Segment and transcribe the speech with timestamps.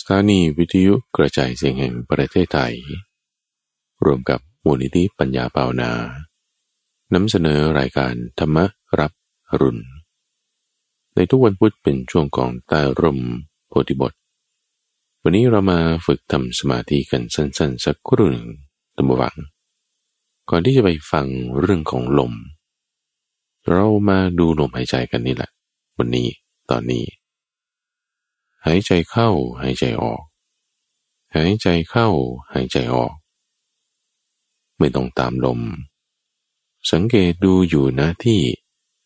[0.00, 2.74] สถานีวิทยุกระจายเสียงแห่งประเทศไทย
[4.04, 5.90] รวมกับมูลนิธิปัญญาเปานา
[7.14, 8.58] นำเสนอรายการธรรม
[8.98, 9.12] รับ
[9.60, 9.84] รุณ
[11.14, 13.18] ในทุกวันพุธเป็นช่วงของใต้ร่ม
[13.68, 14.12] โพธิบท
[15.22, 18.48] วันนี้เรามาฝึกทำสมาธิกันสั้นๆ สักครู่หนึ่ง
[18.96, 19.36] ตัมวัง
[20.50, 21.26] ก่อนที่จะไปฟัง
[21.60, 22.32] เรื่องของลม
[23.70, 25.50] เรามาดูลมหายใจกันนี่แหละ
[25.98, 26.28] วันนี้
[26.70, 27.04] ตอนนี้
[28.66, 29.30] หายใจเข้า
[29.60, 30.22] หายใจออก
[31.36, 32.08] หายใจเข้า
[32.52, 33.14] หายใจออก
[34.78, 35.60] ไม่ต้องตามลม
[36.90, 38.40] สังเกตดูอยู่นะที่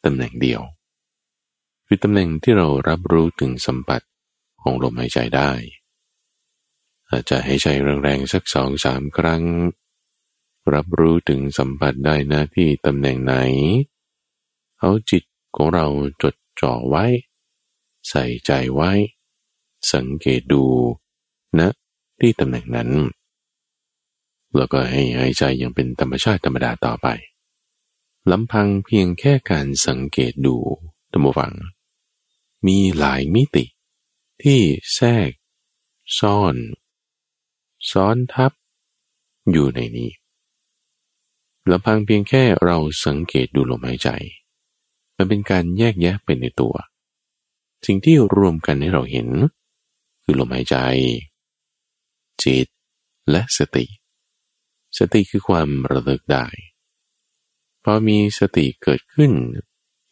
[0.05, 0.63] ตำแหน่งเดียว
[1.87, 4.03] คือตำแหน่งที่เรารับรู้ถึงสัมผัส
[4.63, 5.51] ของลมหายใจได้
[7.09, 7.69] อาจจะหายใจ
[8.03, 9.45] แรงๆสักสองสามครั้ง
[10.75, 13.35] รับรู้ถึงสัมผัสได้นะที่ตำแหน่งไหน
[14.79, 15.25] เอาจิต
[15.57, 15.87] ของเรา
[16.23, 17.05] จดจ่อไว้
[18.09, 18.93] ใส่ใจไว้
[19.93, 20.65] สังเกตดู
[21.59, 21.69] นะ
[22.21, 22.91] ที่ตำแหน่งนั้น
[24.57, 27.09] แล้วก็ให้หายใจยังเป็นธรรมชาติธรรมดาต่อไป
[28.31, 30.57] ลำพังเพียงแค่การสังเกตดู
[31.13, 31.53] ตัมฟัง
[32.67, 33.65] มีหลายมิติ
[34.43, 34.61] ที่
[34.95, 35.31] แทรก
[36.19, 36.57] ซ่อน
[37.91, 38.53] ซ้อนทับ
[39.53, 40.11] อยู่ในนี้
[41.71, 44.09] ลำพังเพียงแค่เราสังเกตดูลมหายใจ
[45.17, 46.75] มันเป็นการแยกแยะเป็นในตัว
[47.87, 49.29] สิ่งที่รวมกันให้เราเห็น
[50.31, 50.77] คือลมหายใจ
[52.43, 52.67] จิต
[53.31, 53.87] และสติ
[54.99, 56.47] สติคือความระลึกได้
[57.85, 59.33] พอมีสติเกิดขึ้น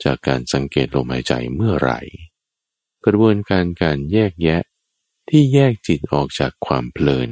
[0.05, 2.01] จากการสังเกตลมหายใจเมื่อไหร่
[3.05, 4.63] กระบวนการการแยกแยะ
[5.29, 7.31] ที่แยกจิตออกจากความเพลิน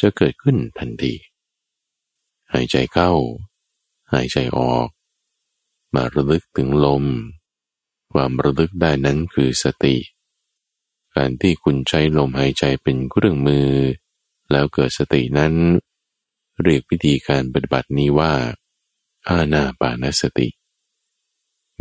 [0.00, 1.14] จะเกิดขึ้นทันที
[2.52, 3.12] หายใจเข้า
[4.12, 4.88] หายใจออก
[5.94, 7.04] มาระลึกถึงลม
[8.12, 9.96] ความระลึกได้นั้นคือสติ
[11.20, 13.70] การที่คุณใช้ลมหายใจเป็นเครื่องมือ
[14.50, 15.54] แล้วเกิดสตินั้น
[16.62, 18.34] เรียกวิธีการปฏิบัตินี้ว่า
[19.28, 20.48] อาณาปานสติ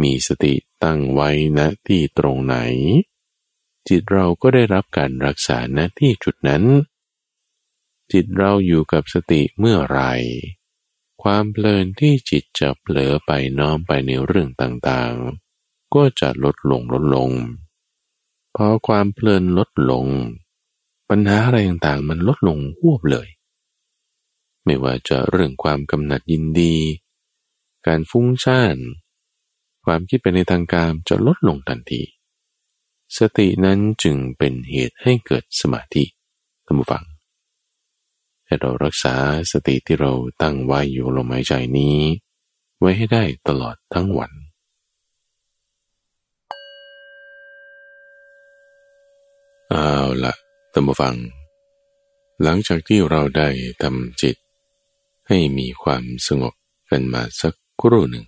[0.01, 2.55] มีสติตั้งไว้ณที่ตรงไหน
[3.87, 6.63] จิตเราก็ได้รับการรักษาณที่จุดนั้น
[8.11, 10.01] จิตเราอยู่กับสติเมื่อไร
[11.23, 17.31] ความเพลินที่จิตจะเผลอไปน้อมไปในเรื่องต่างๆ ก็จะลดลงลดลง
[18.61, 20.07] พอความเพลินลดลง
[21.09, 23.27] ปัญหาอะไรต่างๆมันลดลงหวบเลย
[24.65, 26.75] ไม่ว่าจะเรื่องความกำหนัดยินดี
[27.87, 28.77] การฟุ้งซ่าน
[29.85, 32.01] ความคิดไปในทางการจะลดลงทันที
[33.17, 36.03] สตินั้นจึงเป็นเหตุให้เกิดสมาธิ
[36.65, 37.03] ท่านผู้ฟัง
[38.45, 39.15] ให้เรารักษา
[39.51, 41.97] สติที่เราตั้งไว้อยู่ลมหายใจนี้
[42.79, 44.31] ไว้ให้ได้ตลอดทั้งวัน
[49.71, 49.93] เอา
[50.23, 50.33] ละ
[50.73, 51.15] ตัมฟัง
[52.43, 53.49] หลังจากที่เราได้
[53.81, 54.35] ทำจิต
[55.27, 56.53] ให้มีความสงบ
[56.89, 58.27] กันมาสักครู่หนึ่ง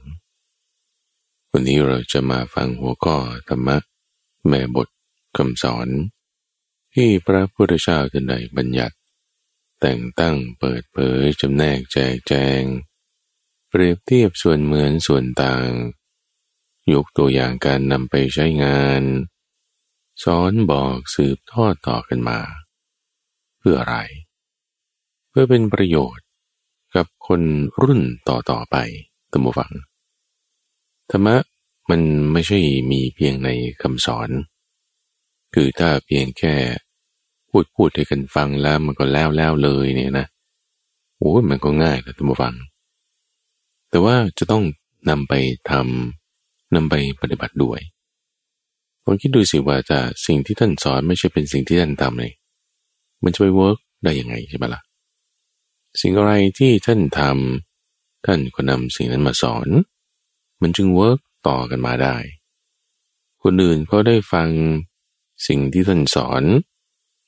[1.52, 3.78] วันนี้เราจะมาฟังหัวข้อธรรมะ
[4.48, 4.88] แม่บท
[5.38, 5.88] คำสอน
[6.94, 8.96] ที่พระพุทธเจ้าท่านใดบัญญัติ
[9.80, 12.62] แต่งตั้งเปิดเผยจำแนกแจกแจง
[13.70, 15.70] เปรียบเทียบส่วนเหมือนส่วนต่าง
[16.94, 19.04] ยกตัวอย่างการนำไปใช้งาน
[20.24, 22.40] สอนบอกสืบทอดต่อกันมา
[23.60, 23.98] เพื่ออะไร
[25.30, 26.26] เพื่อเป็นประโยชน์
[26.96, 27.42] กับคน
[27.84, 28.76] รุ่นต่อต่อไป
[29.32, 29.72] ตัมฟัง
[31.10, 31.36] ธรรมะ
[31.90, 32.02] มัน
[32.34, 32.60] ไม่ใช่
[32.92, 33.50] มีเพียงใน
[33.82, 34.30] คำสอน
[35.54, 36.56] คือถ้าเพียงแค่
[37.50, 40.28] พูดพูดให้กันฟังแล้วมันก็แล้วแล้วเลยเนี่ยนะ
[41.18, 42.56] โอ้มันก็ง่ายแต่ตัมฟัง
[43.90, 44.64] แต่ว่าจะต้อง
[45.10, 45.34] นำไป
[45.70, 47.80] ทำนำไปปฏิบัติด้วย
[49.06, 52.34] ลองคิดดูสิว่าจะสิ่งที่ท่านสอนไม่ใช่เป็นสิ่งที่ท่านทำเลย
[53.24, 54.82] มันจะไป work ได้ยังไงใช่ไหมล่ะ
[56.02, 59.68] สิ่งอะไรที่ท่านทำท่านก็นำสิ่งนั้นมาสอน
[60.62, 62.16] มันจึง work ต่อกันมาได้
[63.44, 64.50] คนอื่นเขาได้ฟัง
[65.48, 66.44] สิ่งที่ท่านสอน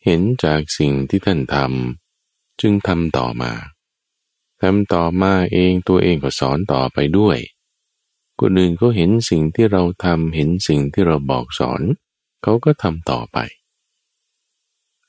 [0.06, 3.52] เห็นจากสิ่งที่ท่านทำจึงทำต่อมา
[4.62, 7.38] ทำต่อมาเองตัวเองก็สอนต่อไปด้วย
[8.46, 11.82] คนอื่นเขาเห็นสิ่งที่เราทำเห็นสิ่งที่เราบอกสอน
[12.44, 13.38] เขาก็ทำต่อไป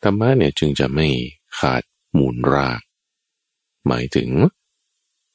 [0.02, 1.08] ธรรมะเนี่ยจึงจะไม่
[1.58, 1.82] ขาด
[2.18, 2.82] มูลราก
[3.86, 4.30] หมายถึง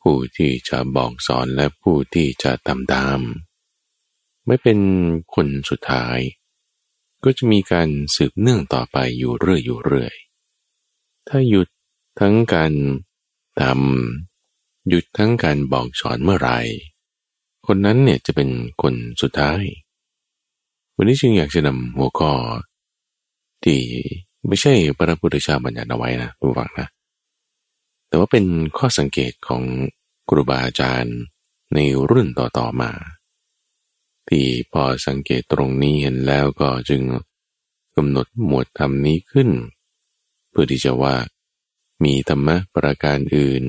[0.02, 3.20] ผู้ที่จะบอกสอนและผู้ที่จะทำตาม
[4.46, 4.80] ไม่เป็น
[5.36, 6.18] คนสุดท้าย
[7.24, 10.14] ก็จะมีการสืบเนื่องต่อไปอยู่เรื่อยอยู่เรื่อย
[11.28, 11.68] ถ้าหยุด
[12.20, 12.74] ทั้งการ
[13.62, 16.60] ทำหยุดทั้งการบอกสอนเมื่อไหร่
[17.72, 18.50] คนนั้นเนี่ยจะเป็น
[18.82, 19.62] คนสุดท้าย
[20.96, 22.32] วันนี้จึงอยากจะนำหัวข้อ
[23.64, 23.80] ที่
[24.48, 26.88] ไม่ใช่พระพุทธเจ้าบัญญัติเอาไว้นะทุกฝังนะ
[28.08, 28.46] แต่ว่าเป็น
[28.78, 29.64] ข้อสังเกตของ
[30.30, 31.18] ครูบาอาจารย์
[31.74, 31.80] ใน
[32.10, 32.92] รุ่นต่อๆมา
[34.30, 37.02] ที่พอสังเกตตรงนี้เห็นแล้วก็จึง
[37.96, 39.50] กำหนดหมวดธรรมนี้ขึ้น
[40.50, 41.16] เพื่อที่จะว่า
[42.04, 43.64] มีธรรมะประการอื่น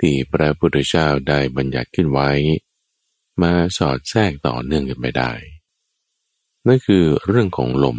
[0.00, 2.30] ที่พระพุทธเจ้าได้บัญญัติขึ้นไว้
[3.42, 5.32] มาสอดแทรกต่อเนื่องกันไปได้
[6.66, 7.98] นั่นคือเรื่องของลม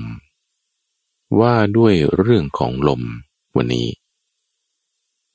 [1.40, 3.02] ว่าด้วยเรื่องของลม
[3.56, 3.88] วันนี้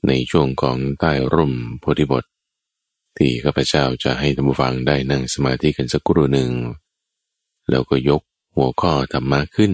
[0.07, 2.25] ในช่วงของใต้ร่มโพธิบท
[3.17, 6.51] ที่ข้าพเจ้าจะให้ท่านผู้ฟังได้นั่งสมาธิกันสักครู่หนึ่ง
[7.71, 8.23] แล้วก็ยก
[8.55, 9.73] หัวข้อธรรมะขึ้น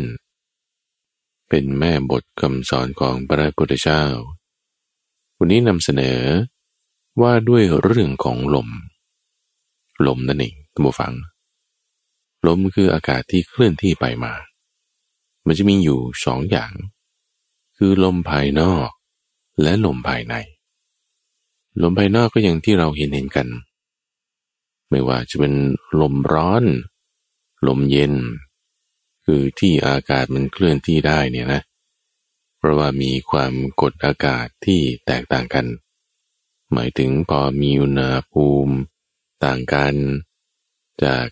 [1.49, 4.03] เป็นแม่บทคำสอนของพระพุทธเจ้า
[5.39, 6.21] วันนี้นำเสนอ
[7.21, 8.69] ว่าด้วยเรื่องของลม
[10.07, 11.13] ลมนั่นเองท่านผู้ฟัง
[12.47, 14.35] ลมคืออากาศที่เคลื่อนที่ไปมา
[15.47, 16.73] มันจะมีอยู่สองอย่าง
[17.77, 18.91] คือลมภายนอก
[19.63, 20.35] และลมภายใน
[21.83, 23.49] ลมภายนอกก็อย่างที่เราเห็นเห็นกัน
[24.91, 25.55] ไม่ว่าจะเป็น
[26.01, 26.65] ลมร้อน
[27.67, 28.15] ลมเย็น
[29.25, 31.61] คือที่อากาศมันเคลื่อนที่ได้เนี่ยนะ
[32.59, 35.67] เพราะว่ามีความกดอากาศที่แตกต่างกัน
[36.73, 38.75] หมายถึงพอมีอุณหภูมิ
[39.45, 39.95] ต่างกัน
[41.05, 41.27] จาก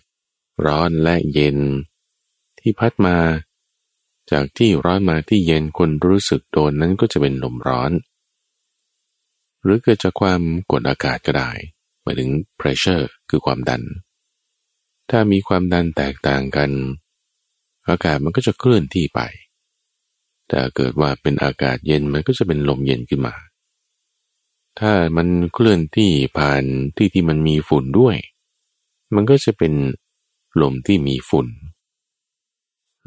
[0.65, 1.57] ร้อนและเย็น
[2.59, 3.17] ที่พัดมา
[4.31, 7.91] จากที่ร้อนมาที่เย็นคนรู้สึกโดนนั้นก็จะเป็นลมร้อน
[9.63, 11.51] หรือเกิดจากความกดอากาศก็ได้
[12.01, 13.83] หมายถึง pressure คือความดัน
[15.09, 16.71] ถ้ามีความดันแตกต่างกัน
[17.89, 19.21] อากาศมันก็จะเคลื่อนที่ไป
[20.47, 23.35] แต่เกิดว่าเป็นอากาศเย็นมันก็จะเป็นลมเย็นขึ้นมา
[24.79, 26.63] ถ้ามันเคลื่อนที่ผ่าน
[26.95, 28.15] ที่ที่มันมีฝุ่นด้วย
[29.15, 29.73] มันก็จะเป็น
[30.61, 31.47] ลมที่มีฝุ่น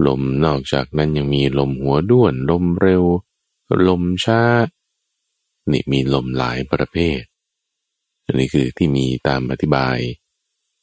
[0.06, 3.05] ลมนอกจากนั้นยังมีลมหัวด้วน ลมเร็ว
[3.88, 4.43] ลมช้า
[5.70, 7.20] นี่มีลมหลายประเภท
[8.25, 9.96] อันนี้คือที่มีตามอธิบาย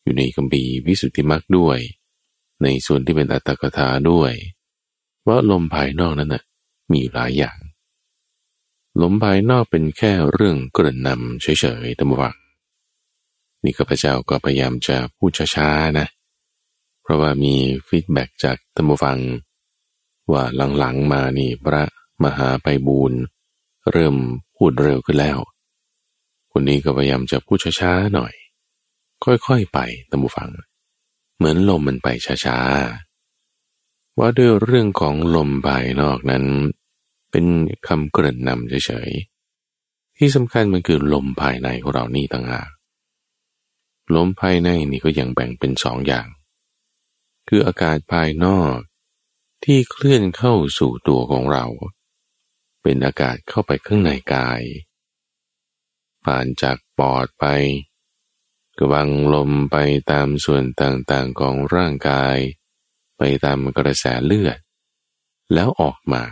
[0.03, 1.79] อยู่ในคัมภีร์วิสุทธิมรรคด้วย
[2.63, 4.31] ในส่วนที่เป็นอัตถกถาด้วย
[5.27, 6.43] ว่าลมภายนอกนั้นนะ
[6.91, 7.57] มีหลายอย่าง
[9.01, 12.35] ลมภายนอกเป็นแค่เรื่องกริ่นนำเฉยๆธรรมวัก
[13.63, 16.07] นี่ข้าพเจ้าก็พยายามจะพูดช้าๆนะ
[17.01, 17.55] เพราะว่ามี
[17.87, 19.19] ฟีดแบ็จากธรรมฟัง
[20.31, 20.43] ว่า
[20.77, 21.83] หลังๆมานี่พระ
[22.23, 23.13] มหาไปบูร
[23.91, 24.15] เริ่ม
[24.55, 25.37] พูดเร็วขึ้นแล้ว
[26.51, 28.33] คนนี้ก็พยายามจะพูดช้าๆหน่อย
[29.23, 29.79] ค่อยๆไป
[30.09, 30.49] ตามบูฟัง
[31.37, 32.07] เหมือนลมมันไป
[32.45, 36.45] ช้าๆว่าด้วยเรื่องของลมภายนอกนั้น
[37.31, 37.45] เป็น
[37.87, 42.69] คำเกริ่นนำเฉยๆ ที่สำคัญมันคือลมภายในของเรานี่ต่างหาก
[44.15, 46.27] ลมภายในนี่ก็ยังแบ่งเป็นสองอย่าง
[47.47, 48.77] คืออากาศภายนอก
[49.63, 51.65] ที่เคลื่อนเข้าสู่ตัวของเรา
[52.81, 54.61] เป็นอากาศเข้าไปข้างในกาย
[56.25, 57.45] ผ่านจากปอดไป
[58.79, 59.77] กวังลมไป
[60.11, 62.37] ตามส่วนต่างๆของร่างกาย
[63.17, 64.59] ไปตามกระแสเลือด
[65.53, 66.23] แล้วออกมา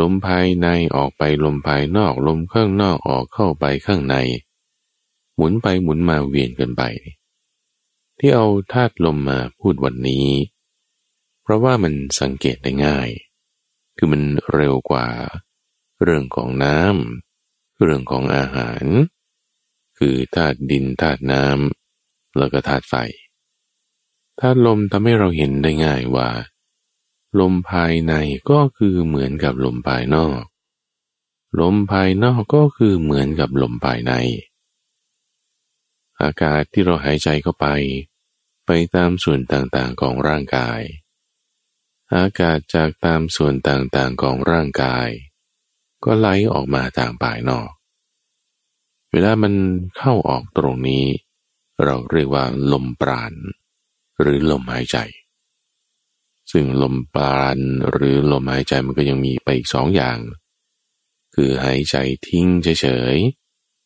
[0.00, 4.16] ลมภายในออกไปลมภายนอกลมข้างนอกออกเข้าไปข้างใน
[5.36, 6.82] หมุนไปหมุนมาเวียนกันไป
[8.18, 10.28] ที่เอาธาตุลมมาพูดวันนี้
[11.42, 13.08] เพราะว่ามันสังเกตได้ง่าย
[13.96, 15.06] คือมันเร็วกว่า
[16.02, 18.84] เรื่องของน้ำเรื่องของอาหาร
[19.98, 22.94] คือธาตุดินธาตุน้ำแล้วก็ธาตุไฟ
[24.40, 26.28] ธาตุลมทำให้เราเห็นได้ง่ายว่า
[27.40, 28.14] ลมภายใน
[28.50, 30.42] ก็คือเหมือนกับลมภายนอก
[31.60, 34.12] ลมภายนอกก็คือเหมือนกับลมภายใน
[36.20, 37.66] อากาศที่เราหายใจเข้าไป
[38.66, 40.80] ไปตามส่วนต่างๆของร่างกาย
[42.14, 45.08] อากาศจากตามส่วนต่างๆของร่างกาย
[46.04, 47.70] ก็ไหลออกมาทางภายนอก
[49.10, 49.54] เวลามัน
[49.98, 51.04] เข้าออกตรงนี้
[51.84, 53.32] เราเรียกว่าลมปราณ
[54.20, 54.96] หรือลมหายใจ
[56.52, 57.58] ซึ่งลมปราณ
[57.90, 60.18] หรือลมหายใจมันก็ยังมีไปอีกสองอย่าง
[61.34, 61.96] คือหายใจ
[62.28, 63.16] ทิ้งเฉย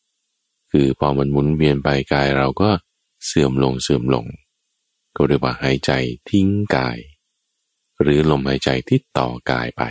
[0.05, 2.69] ๆ คือพอมันหมุนเวียนไปกายเราก็
[3.25, 4.25] เสื่อมลงเสื่อมลง
[5.15, 5.91] ก็เรียกว่าหายใจ
[6.29, 6.99] ทิ้งกาย
[8.01, 9.83] หรือลมหายใจที่ต่อกายไป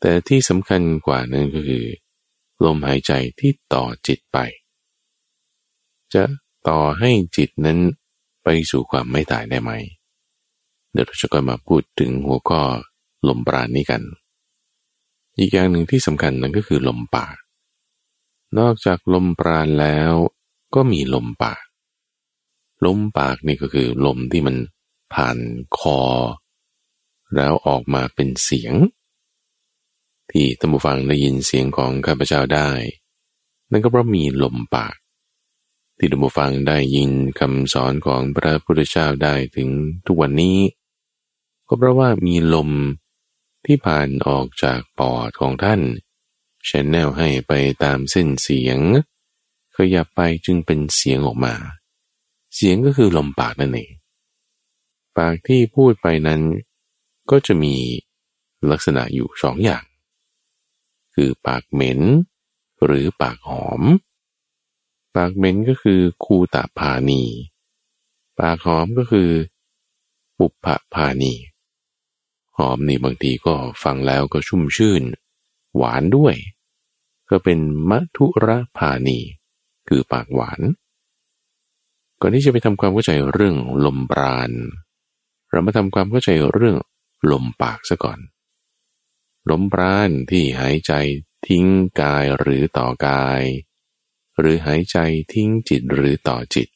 [0.00, 1.86] แต่ที่สำคัญกว่านั้นก็คือ
[2.64, 4.38] ลมหายใจที่ต่อจิตไป
[6.14, 6.24] จะ
[6.68, 7.78] ต่อให้จิตนั้น
[8.44, 9.72] ไปสู่ความไม่ตายได้ไหม
[10.94, 12.62] เดี๋ยวเราจะก็มาพูดถึงหัวข้อ
[13.28, 14.02] ลมปราณนี้กัน
[15.38, 17.36] อีกอย่างหนึ่งที่สำคัญนั่นก็คือลมปาก
[18.58, 20.12] นอกจากลมปราณแล้ว
[20.74, 21.64] ก็มีลมปาก
[22.84, 24.56] ลมปากนี่ก็คือลมที่มัน
[25.12, 25.36] ผ่าน
[25.78, 26.00] คอ
[27.36, 28.74] แล้วออกมาเป็นเสียง
[30.30, 32.70] ที่ท่านผู้ฟังได้ยินเสียงของข้าพเจ้าได้
[33.70, 34.94] นั่นก็เพราะมีลมปาก
[35.98, 37.10] ที่ท่านผู้ฟังได้ยิน
[37.40, 39.68] คำสอนของพระพุทธเจ้าได้ถึง
[40.06, 40.56] ทุกวันนี้
[41.66, 42.70] ก็เพราะว่ามีลม
[43.66, 45.80] ที่ผ่านออกจากปอดของท่าน
[46.68, 47.52] ชแนลให้ไป
[47.84, 48.78] ตามเส้นเสียง
[49.76, 51.54] ขยับไปจึงเป็นเสียงออกมา
[52.54, 53.92] เสียงก็คือลมปากนั่นเอง
[55.18, 56.42] ปากที่พูดไปนั้น
[57.30, 57.74] ก็จะมี
[58.70, 59.84] ลักษณะอยู่สองอย่าง
[61.14, 62.00] คือปากเหม็น
[62.84, 63.82] หรือปากหอม
[65.16, 67.22] ปากเหม็นก็คือคูตาพานี
[68.40, 69.30] ปากหอมก็คือ
[70.38, 71.34] ปุปปะพานี
[72.58, 75.02] หอมนี่บางทีก็ฟังแล้วก็ชุ่มชื่น
[75.76, 76.34] หวานด้วย
[77.30, 77.58] ก็เป็น
[77.90, 79.18] มัทุระพานี
[79.88, 80.60] คือปากหวาน
[82.20, 84.52] ก่อนที่จะไปทำความเข้าใจเรื่องลมปราณ
[85.50, 86.76] เรามาทำความเข้าใจเรื่อง
[87.30, 88.18] ลมปากซะก่อน
[89.50, 90.92] ลมปราณที่หายใจ
[91.46, 91.66] ทิ้ง
[92.00, 93.42] กายหรือต่อกาย
[94.38, 94.98] หรือหายใจ
[95.32, 96.68] ทิ้งจิตหรือต่อจิต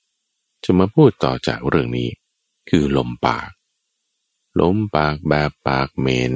[0.64, 2.08] จะมาพูดต่อจากเรื่องนี้
[2.68, 3.48] คือลมปาก
[4.60, 6.34] ลมปากแบบปากเหม็น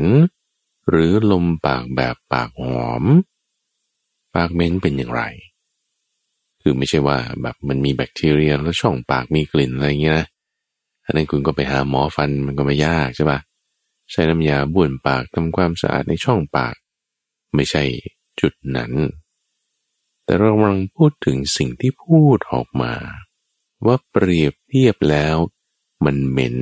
[0.88, 3.04] หรือลมปากแบบปากหอม
[4.34, 5.22] ปากเหม็นเป็นอย่างไร
[6.62, 10.26] คือไม่ใช่ว่าแบบมันมีแบคทีเรียแล้วช่องปากมีกลิ่นอะไรเงี้ยนะ
[11.04, 13.40] อันนั้นคุณก็ไปหาหมอฟันมันก็ไม่ยากใช่ปะ
[14.10, 16.74] ใช้น้ำยาบ้วนปากทำความสะอาดในช่องปาก
[17.54, 17.82] ไม่ใช่
[18.40, 18.92] จุดนั้น
[20.24, 22.94] แต่เรากำลังพูดถึงสิ่งที่พูดออกมา
[23.86, 25.36] ว่าเปรียบเทียบแล้ว
[26.04, 26.56] มันเหม็น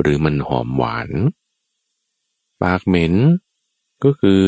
[0.00, 1.10] หรือมันหอมหวาน
[2.62, 3.14] ปากเหม็น
[4.04, 4.44] ก็คือ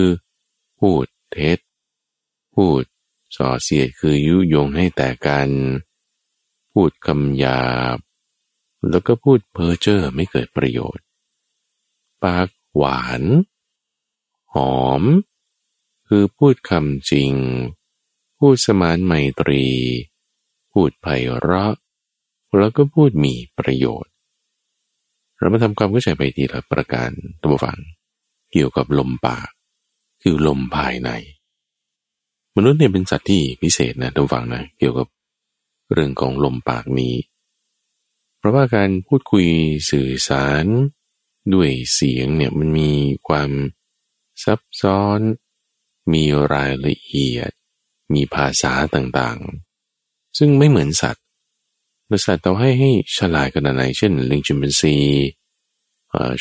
[0.78, 1.58] พูดเท็จ
[2.54, 2.82] พูด
[3.36, 5.50] ส่อเสียดคือยุยงให้แต่กัน
[6.72, 7.66] พูดคำหยา
[7.96, 7.98] บ
[8.88, 11.04] แล้วก็พูดเพ้อเจ้อไม่เกิดประโยชน์
[12.24, 13.22] ปากหวาน
[14.54, 15.02] หอม
[16.08, 17.32] คือพูดคำจริง
[18.38, 19.64] พูดสมานไมตรี
[20.72, 21.06] พูดไพ
[21.40, 21.74] เราะ
[22.56, 24.11] แล้วก็พูดมีประโยชน์
[25.42, 27.10] เรามาทำความเข้าใจไปทีละประการ
[27.42, 27.78] ตัวฟัง
[28.52, 29.48] เกี่ยวกับลมปาก
[30.22, 31.10] คือลมภายใน
[32.56, 35.08] มนุษย์เนี่ยเป็นสัตว์ที่พิเศษนะตัวฟังนะเกี่ยวกับ
[35.92, 37.14] เรื่องของลมปากนี้
[38.38, 39.46] เพราะว่าการพูดคุย
[39.90, 40.64] สื่อสาร
[41.54, 42.92] ด้วยเสียงเนี่ยมันมี
[43.28, 43.50] ความ
[44.44, 45.20] ซับซ้อน
[46.12, 47.50] มีรายละเอียด
[48.14, 51.21] มีภาษาต่างๆ ซึ่งไม่เหมือนสัตว์
[52.24, 54.96] สัตว์เราให้ให้ฉลาดขนาดไหน เช่น ลิงชิมเป็นซี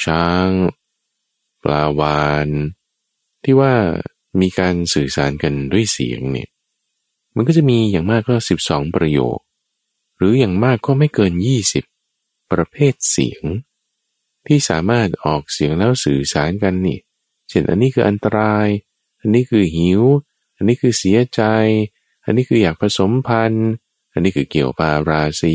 [0.05, 0.47] ช้าง
[1.63, 2.47] ปลาวาน
[3.43, 3.73] ที่ว่า
[4.41, 6.49] มีการสื่อสารกันด้วยเสียงเนี่ย
[7.35, 8.35] มันก็จะมีอย่างมากก็
[8.65, 9.37] 12 ประโยค
[10.17, 11.33] หรืออย่างมากก็ไม่เกิน
[11.91, 13.43] 20 ประเภทเสียง
[14.47, 16.99] ที่สามารถออกเสียงแล้วสื่อสารกันนี่
[17.49, 18.67] เช่นอันนี้คืออันตราย
[19.19, 20.01] อันนี้คือหิว
[20.55, 21.41] อันนี้คือเสียใจ
[22.25, 23.69] อันนี้คืออยากผสมพันธุ์
[24.11, 25.53] อันนี้คือเกี่ยวปาราศี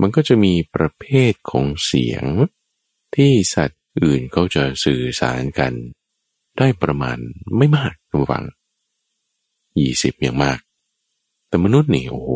[0.00, 2.24] มันก็จะมีประเภทของเสียง
[3.14, 5.72] ที่สัตว์อื่นเขาจะสื่อสารกัน
[6.58, 7.18] ได้ประมาณ
[7.56, 8.44] ไม่มากระวัง
[9.78, 10.58] ยี่สิบอย่างมาก
[11.48, 12.30] แต่มนุษย์นี่โอ้โห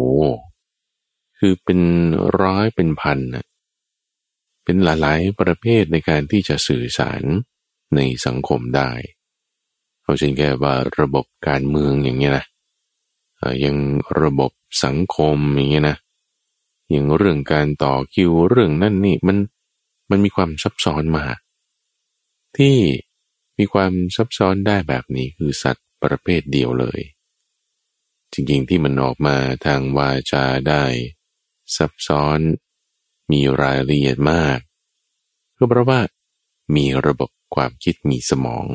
[1.38, 1.80] คือเป็น
[2.40, 3.46] ร้อยเป็นพันนะ
[4.64, 7.22] เป็นหลายๆประเภทในการที่จะสื่อสาร
[7.96, 8.90] ในสังคมได้
[10.02, 12.44] เอาเช่นแค่ว่าระบบการเมืองอย่างเงี้ยนะ
[13.64, 13.76] ยัง
[14.20, 14.52] ระบบ
[14.84, 15.96] สังคมอย่างเงี้ยนะ
[16.90, 19.38] อย่างเรื่องการต่อคิวเรื่องนั่นนี่มัน
[20.10, 21.24] มันมีความซับซ้อนมา
[22.56, 22.76] ที่
[23.58, 27.00] มีความซับซ้อนได้แบบนี้คือสัตว์ประเภทเดียวเลย
[28.32, 30.84] จริงๆที่มันออกมาทางวาจาได้
[31.76, 32.38] ซับซ้อน
[33.30, 34.58] มีรายละเอียดมาก
[35.56, 36.00] ก็เพราะว่า
[36.76, 38.68] มีระบบความคิดมีสมอง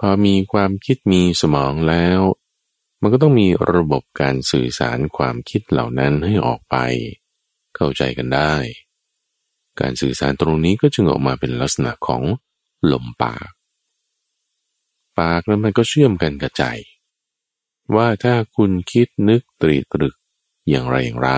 [0.00, 2.20] พอมีความคิดมีสมองแล้ว
[3.00, 6.76] มันก็ต้องมีระบบการสื่อสารความคิดเหล่านั้นให้ออกไป
[7.76, 8.54] เข้าใจกันได้
[9.80, 12.22] การสื่อสารตรงนี้ก็จึงออกมาเป็นลักษณะของ
[12.92, 13.50] ลมปาก
[15.18, 16.64] ปากแล้วมันก็เชื่อมกันกับใจ
[17.94, 20.14] ว่าถ้าคุณคิดนึกตรีตรึก
[20.68, 21.30] อย่างไรอย่างไร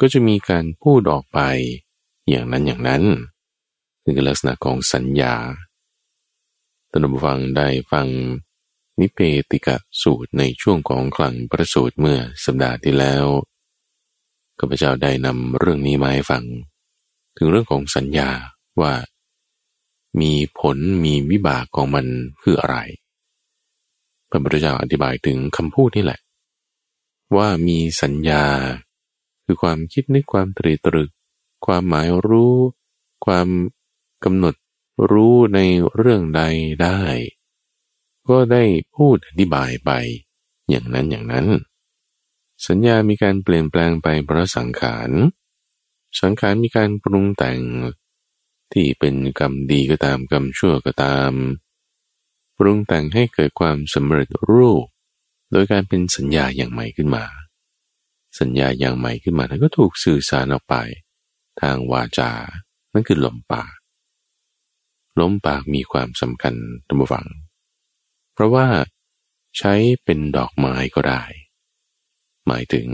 [0.00, 1.40] ก็จะมีการพูดออกไป
[2.28, 3.04] อย่างนั้นอย่างนั้น
[4.02, 5.34] คือลักษณะของสัญญา
[6.90, 8.06] ท่านผู้ฟังได้ฟัง
[9.00, 9.18] นิเพ
[9.50, 13.26] ติกะสูตรในช่วงของคลังประสูตรเมื่อสัปดาห์ที่แล้ว
[14.58, 16.44] ข้าพเจ้าได้นำเรื่องนี้มาให้ฟัง
[17.36, 18.30] ถึงเรื่องของสัญญา
[18.80, 18.94] ว่า
[20.20, 22.06] มีผลมีวิบากของมัน
[22.42, 22.76] คืออะไร
[24.30, 26.20] พระพุทธเจ้าอธิบายถึงคำพูดนี่แหละ
[27.36, 28.44] ว่ามีสัญญา
[29.44, 31.10] คือความคิดนึกความตรีตรึก
[31.66, 32.56] ความหมายรู้
[33.26, 33.48] ความ
[34.24, 34.54] กำหนด
[35.10, 35.58] รู้ใน
[35.96, 36.42] เรื่องใด
[36.82, 37.00] ได้
[38.28, 38.62] ก็ได้
[38.96, 39.90] พูดอธิบายไป
[40.70, 41.46] อย่างนั้นอย่างนั้น
[42.66, 45.10] สัญญามีการเปลี่ยนแปลงไปเพราะสังขาร
[46.20, 47.60] สังขารมีการปรุงแต่ง
[48.72, 51.32] ที่เป็นกรรมดีก็ตามกรรมชั่วก็ตาม
[52.56, 54.86] ปรุงแต่งให้เกิดความสำเร็จรูป
[55.52, 57.24] โดยการเป็นสัญญาอย่างใหม่ขึ้นมา
[58.40, 60.74] สัญญาอย่างใหม่ขึ้นมาแล้วก็ถูกสื่อสารออกไป
[61.60, 62.32] ทางวาจา
[62.92, 63.74] นั่นคือลมปาก
[65.20, 66.54] ลมปากมีความสำคัญ
[66.88, 67.26] ตัมวัง
[68.38, 68.68] เพราะว่า
[69.58, 71.22] ใช้เป็นดอกไม้ก็ได้
[72.46, 72.88] หมายถึง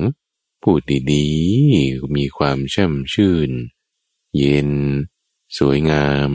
[0.63, 0.81] พูด
[1.13, 3.51] ดีๆ มีความช่มชื่น
[4.37, 4.71] เย็น
[5.59, 6.31] สวยงาม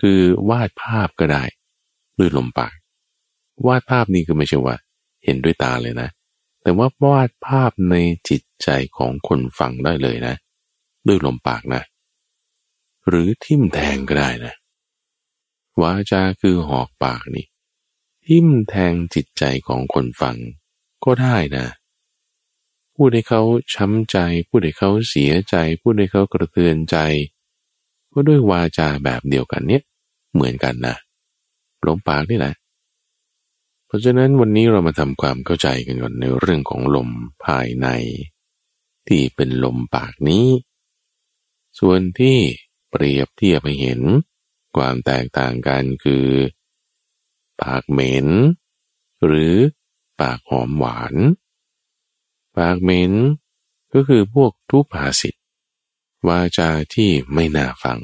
[0.00, 0.20] คือ
[0.50, 1.44] วาดภาพก็ได้
[2.18, 2.74] ด้วยลมปาก
[3.66, 4.76] วาดภาพนี่คือไม่ใช่ว่า
[5.24, 6.08] เห็นด้วยตาเลยนะ
[6.62, 7.96] แต่ว่าวาดภาพใน
[8.28, 10.34] จิตใจของคนฟังได้เลยนะ
[11.06, 11.82] ด้วยลมปากนะ
[13.08, 14.54] หรือทิ่มแทงก็ได้นะ
[15.80, 17.46] วาจาคือหอกปากนี่
[18.26, 20.36] ทิ่มแทงจิตใจของคนฟัง
[21.04, 21.66] ก็ได้นะ
[22.94, 23.42] พูดให้เขา
[23.74, 24.18] ช้ำใจ
[24.48, 26.96] พูดให้เขาเสียใจพูดให้เขากระเทือนใจ
[28.12, 29.82] ก็ด้วยวาจาแบบเดียวกันเนี้ย
[30.34, 30.96] เหมือนกันนะ
[31.86, 32.54] ลมปากนี่แหละ
[33.86, 37.10] เพราะฉะนั้นวันนี้เรามาทำความเข้าใจกันก่อนในเรื่องของลม
[37.44, 37.88] ภายใน
[39.08, 40.46] ที่เป็นลมปากนี้
[41.78, 42.38] ส่วนที่
[42.90, 44.00] เปรียบเทียบให้เห็น
[44.76, 46.26] ความแตกต่างกันคือ
[47.62, 48.28] ปากเหม็น
[49.24, 49.54] หรือ
[50.20, 51.14] ปากหอมหวาน
[52.56, 53.12] ปากเหม็น
[53.92, 55.34] ก็คือพวกทุพภาสิท
[56.28, 58.00] วาจาที่ไม่น่าฟัง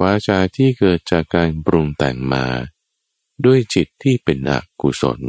[0.00, 2.44] วาจาที่เกิดจากการปรุงแต่งมา
[3.44, 5.20] ด้วยจิตที่เป็นอกุศล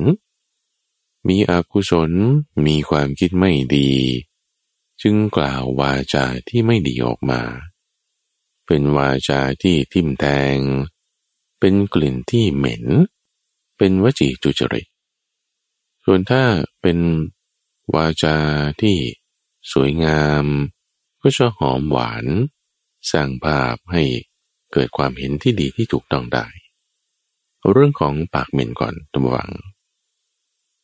[1.27, 2.11] มีอกุศล
[2.65, 3.91] มีความคิดไม่ดี
[5.01, 7.41] จึงกล่าววาจาที่ไม่ดีออกมา
[8.65, 10.25] เป็นวาจาที่ทิ่มแท
[10.55, 10.57] ง
[11.61, 12.85] เป็นกลิ่นที่เหม็น
[13.77, 14.87] เป็นวจีจุจริต
[16.03, 16.43] ส่วนถ้า
[16.81, 16.99] เป็น
[17.95, 18.37] วาจา
[18.81, 18.97] ที่
[19.73, 20.45] สวยงาม
[21.21, 22.25] ก็จะหอมหวาน
[23.11, 24.03] สร้างภาพให้
[24.73, 26.47] เกิดความเห็นที่ดีที่ถูกต้องได้
[27.71, 29.51] เรื่องของปากเหม็นก่อนตัววัง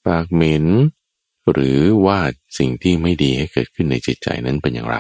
[0.08, 0.66] ปากเหม็น
[1.52, 4.98] หรือวาดสิ่งที่ไม่ดีให้เกิดขึ้นในจิตใจนั้นเป็นอย่างไร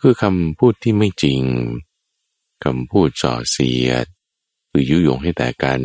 [0.00, 1.42] คือคำพูดที่ไม่จริง
[2.64, 4.06] คำพูดส่อเสียด
[4.70, 5.82] หรือยุยงให้แต่กัน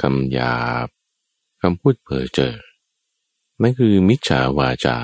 [0.00, 0.86] คำหยาบ
[1.62, 2.56] คำพูดเพ้อเจ้อ
[3.60, 4.96] นั่นคือมิจฉาวาจา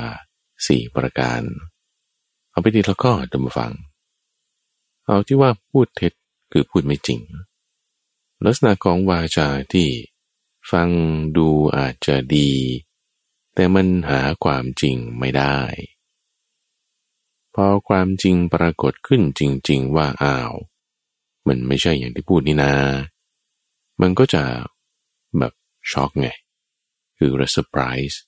[0.67, 1.43] สี่ประการ
[2.51, 3.73] เอาไปดีแล้วก็จะมาฟัง
[5.05, 6.13] เอาที่ว่าพูดเท็จ
[6.53, 7.21] คือพูดไม่จริง
[8.45, 9.89] ลักษณะของวาจาที่
[10.71, 10.89] ฟัง
[11.37, 12.51] ดูอาจจะดี
[13.55, 15.59] แต่มันหาความจริงไม่ได้
[17.55, 20.53] พอความจริงปรากฏขึ้นจริง ๆ ว่าอ้าว
[21.49, 22.73] มันไม่ใช่อย่างที่พูดนี่นา
[24.01, 24.43] มันก็จะ
[25.39, 25.53] แบบ
[25.93, 26.29] ช็อกไง
[27.19, 28.21] คือเซอร์ไพรส์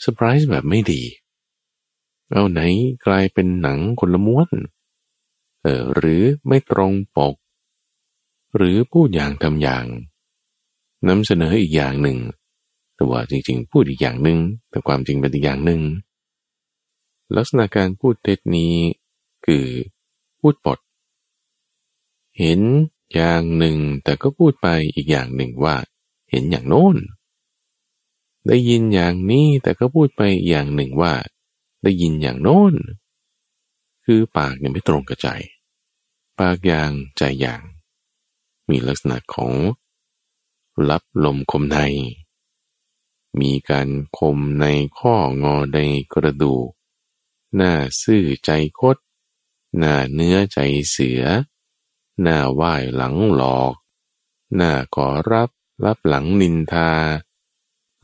[0.00, 1.02] เซอร์ไพรส์แบบไม่ดี
[2.32, 2.60] เอาไหน
[3.06, 4.50] กลายเป็นหนังคนละม้วน
[5.62, 7.34] เออหรือไม่ตรงปก
[8.56, 9.86] หรือพูดอย่างทำอย่าง
[11.08, 12.18] นำเสนออีกอย่างหนึ่ง
[12.94, 14.38] แต่ว่าจริงๆ พูดอีกอย่างหนึ่ง
[14.70, 15.80] แต่ความจริงเป็นอีกอย่างหนึ่ง
[17.36, 18.74] ลักษณะการพูดเท็จนี้
[19.46, 19.66] คือ
[20.40, 20.78] พูดปด
[22.38, 22.60] เห็น
[23.14, 25.76] อย่างหนึ่ง แต่ก็พูดไปอีกอย่างหนึ่งว่า
[26.30, 26.96] เห็นอย่างโน้น
[28.46, 31.14] ได้ยินอย่างนี้แต่ก็พูดไปอย่างหนึ่งว่า
[31.82, 32.74] ได้ยินอย่างโน้น
[34.04, 35.28] คือปากเนี่ยไม่ตรงกับใจ
[36.38, 37.62] ปากอย่างใจอย่าง
[38.68, 39.52] มีลักษณะของ
[40.88, 41.78] รับลมคมใน
[43.40, 44.64] มีการคมใน
[44.98, 45.78] ข้องอใน
[46.14, 46.68] กระดูก
[47.54, 47.72] หน้า
[48.02, 48.96] ซื่อใจคด
[49.78, 50.58] หน้าเนื้อใจ
[50.90, 51.22] เสือ
[52.22, 53.74] หน้าไหว้หลังหลอก
[54.54, 55.50] หน้าขอรับ
[55.84, 56.90] รับหลังนินทา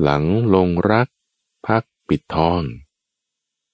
[0.02, 1.08] หลังลงรัก
[1.66, 2.62] พักปิดทอง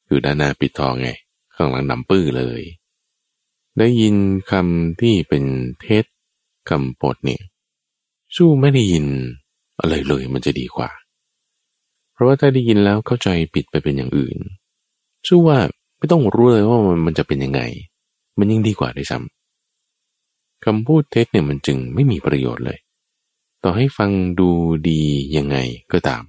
[0.06, 1.08] คือด้านหน้าปิดทองไง
[1.54, 2.62] ข้างหลังดำปื้อเลย
[3.78, 4.16] ได้ยิน
[4.50, 5.44] คำที่เป็น
[5.80, 6.04] เท็จ
[6.68, 7.42] คำปดเนี่ย
[8.36, 9.06] สู้ไม่ได้ยิน
[9.80, 10.90] อะไรเลยมันจะดีกว่า
[12.12, 14.38] เพราะว่าถ้าได้ยินแล้วเข้าใจผิดไปเป็นอย่างอื่น
[15.28, 15.58] สู้ว่า
[15.98, 17.60] ไม่ต้องรู้เลยว่ามันจะเป็นยังไง
[18.38, 19.37] มันยิ่งดีกว่าด้วยซ้ำ
[20.68, 22.78] คำพูดเท็จเนี่ยมันจึงไม่มีประโยชน์เลย
[23.64, 24.50] ต่อให้ฟังดู
[24.88, 25.02] ดี
[25.36, 25.56] ยังไง
[25.92, 26.22] ก็ตาม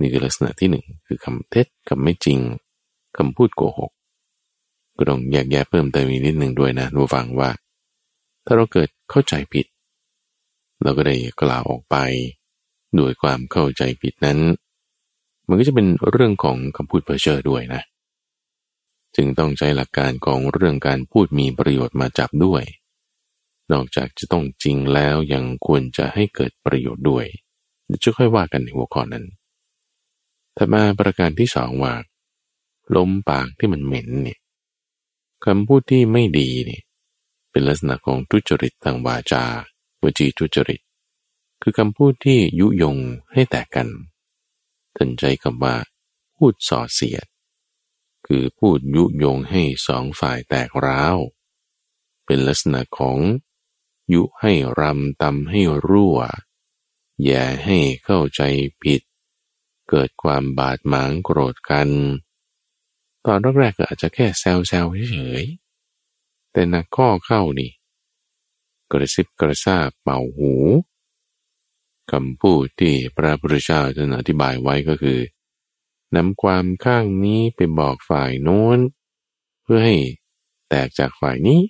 [0.00, 2.38] นี่คือลักษณะที่หนึ่งคือคำเท็จคำไม่จริง
[3.16, 3.92] คำพูดโกหก
[4.98, 7.50] ก็ต้องแยกแยะเพิ่มเติมอีกนิดหนึ่งด้วยนะดูฟังว่า
[8.44, 9.66] ถ้าเราเกิดเข้าใจผิด
[10.82, 11.96] เราก็ได้กล่าวออกไป
[12.96, 14.38] โดยความเข้าใจผิดนั้น
[15.48, 17.82] มันก็จะเป็นเรื่องของคำพูดเพ้อเจ้อด้วยนะ
[19.16, 22.64] จึงต้องใช้หลักการของเรื่องการพูดมีประโยชน์มาจับด้วย
[23.72, 27.26] นอกจากจะต้องจริงแล้วยังควรจะให้เกิดประโยชน์ด้วย
[28.02, 29.24] จะค่อยว่ากันในหัวข้อนั้น
[30.56, 31.94] ถัดมาประการที่สองว่า
[32.96, 34.38] ลมปากที่มันเหม็นเนี่ย
[35.44, 36.82] คำพูดที่ไม่ดีเนี่ย
[37.50, 39.44] เป็นลักษณะของทุจริตทางวาจา
[40.02, 40.80] วจีทุจริต
[41.62, 42.96] คือคำพูดที่ยุยง
[43.32, 43.88] ให้แตกกัน
[44.96, 45.74] ท่านใจคำว่า
[46.36, 47.26] พูดส่อเสียด
[48.26, 51.16] คือพูดยุยงให้สองฝ่ายแตกร้าว
[52.26, 53.18] เป็นลักษณะของ
[54.12, 56.18] ยุให้รำตำให้รั่ว
[57.24, 58.42] อย่าให้เข้าใจ
[58.82, 59.02] ผิด
[59.88, 61.88] เกิดความบาดหมางโกรธกัน
[63.26, 67.70] ตอนแรกๆก็อาจจะแค่แซวๆเฉยๆแต่นักข้อเข้านี่
[68.90, 70.52] กระซิบกระซาบเป่าหู
[72.12, 75.18] คำพูดที่พระพุทธเจ้าท่านอธิบายไว้ก็คือ
[76.16, 78.78] นำความข้างนี้ไปบอกฝ่ายโน้น
[79.62, 79.96] เพื่อให้
[80.68, 81.60] แตกจากฝ่ายนี้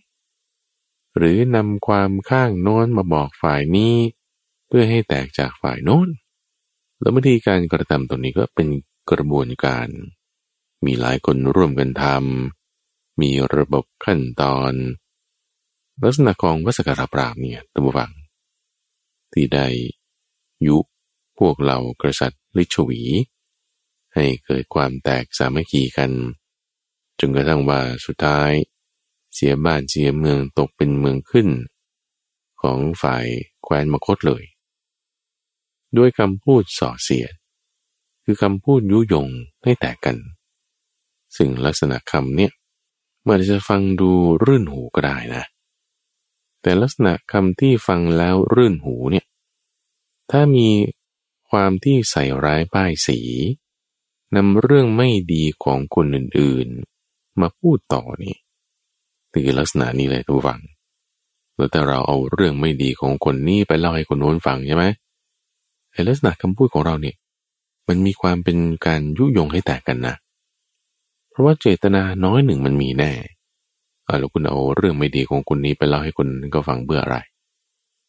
[1.17, 3.95] หรือนำความข้างโน้นมาบอกฝ่ายนี้
[4.69, 6.09] เพื่อให้แตกจากฝ่ายโน้น
[7.01, 8.69] แล้ววิธีการกระทำตรงนี้ก็เป็น
[9.11, 9.89] กระบวนการ
[10.85, 14.73] มีหลายคนร่วมกันทำมีระบบขั้นตอน
[16.03, 18.13] ลักษณะของวัสการปราบเนี่ยตัมวัง
[19.33, 19.67] ที่ได้
[20.67, 20.79] ยุ
[21.39, 23.03] พวกเรากษัตริย์ลิชวี
[24.15, 26.11] ให้เกิดความแตกสามัคคีกัน
[27.21, 28.51] จนกระทั่งว่าสุดท้าย
[29.35, 31.49] เสียบ้านเสียเมืองตกเป็นเมืองขึ้น
[32.63, 33.27] ของฝ่าย
[33.63, 34.43] แคว้นมคตเลย
[35.97, 37.35] ด้วยคำพูดส่อเสียด
[38.25, 39.29] คือคำพูดยุยง
[39.65, 40.17] ให้แตกกัน
[41.37, 42.53] ซึ่งลักษณะคำเนี่ย
[43.29, 44.11] มันจะฟังดู
[44.45, 45.45] รื่นหูก็ได้นะ
[46.61, 49.27] แต่ลักษณะคำที่ฟังแล้วรื่นหูเนี่ย
[50.31, 50.69] ถ้ามี
[51.51, 53.19] ความที่ใส่ร้ายป้ายสี
[54.37, 58.37] นำเรื่องไม่ดีของคนอื่นๆ มาพูดต่อนี่
[59.45, 60.61] คือลักษณะนี้เลยทุกฝัง
[61.57, 64.85] แล้วแต่เราเอาเรื่องไม่ดีของคนนี้ไปเล่าให้คนโน้นฟังใช่ไหม
[65.93, 67.17] ไอ้ลักษณะคำพูดของเราเนี่ย
[67.89, 70.15] มันมีความเป็นการยุยงให้แตกกันนะ
[71.31, 73.13] เพราะว่าเจตนาน้อยหนึ่งมันมีแน่
[74.19, 77.17] แล้วคุณเอาเรื่องไม่ดีของคุณนี้ไปเล่าให้คนก็ฟังเบื่ออะไร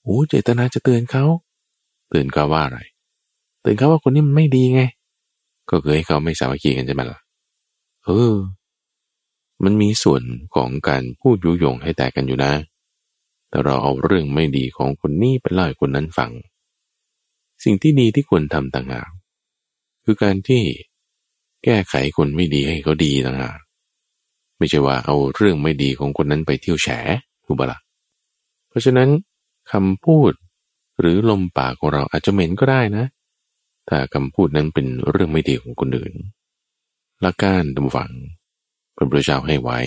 [0.04, 1.26] โอ้เจตนาจะเตือนเขา
[2.10, 2.80] เตือนเขาว่าอะไร
[3.62, 4.82] เตือนเขาว่าคนนี้มันไม่ดีไง
[5.70, 7.20] ก็คือให้เขาไม่สามัคคีกันใช่ไหมล่ะ
[8.06, 8.34] เออ
[9.64, 10.24] มันมีส่วน
[10.56, 12.54] ของการพูดยุยงให้แตกกันอยู่นะ
[13.50, 16.32] แต่เราเอาเรื่องไม่ดีของคนนี้ไปเล่าให้คนนั้นฟัง
[17.64, 19.10] สิ่งที่ดีที่ควรทำต่างหาก
[20.04, 20.64] คือการที่
[21.64, 23.60] แก้ไขคนไม่ดีให้เขาดีต่างหาก
[24.58, 26.88] ไม่ใช่ว่าเอาเรื่องไม่ดีของคนนั้นไปเที่ยวแฉ
[27.46, 27.80] ถูกปะละ่ะ
[28.70, 29.10] เพราะฉะนั้น
[29.72, 30.32] คำพูด
[31.00, 33.06] หรือลมปากของเราอาจจะเหม็นก็ได้นะ
[33.90, 36.14] ถ้าคำพูดนั้นเป็นเรื่องไม่ดีของคนอื่น
[37.24, 38.12] ละการดำฝัง
[38.96, 39.80] พระพุทธเจ้าให้ไว้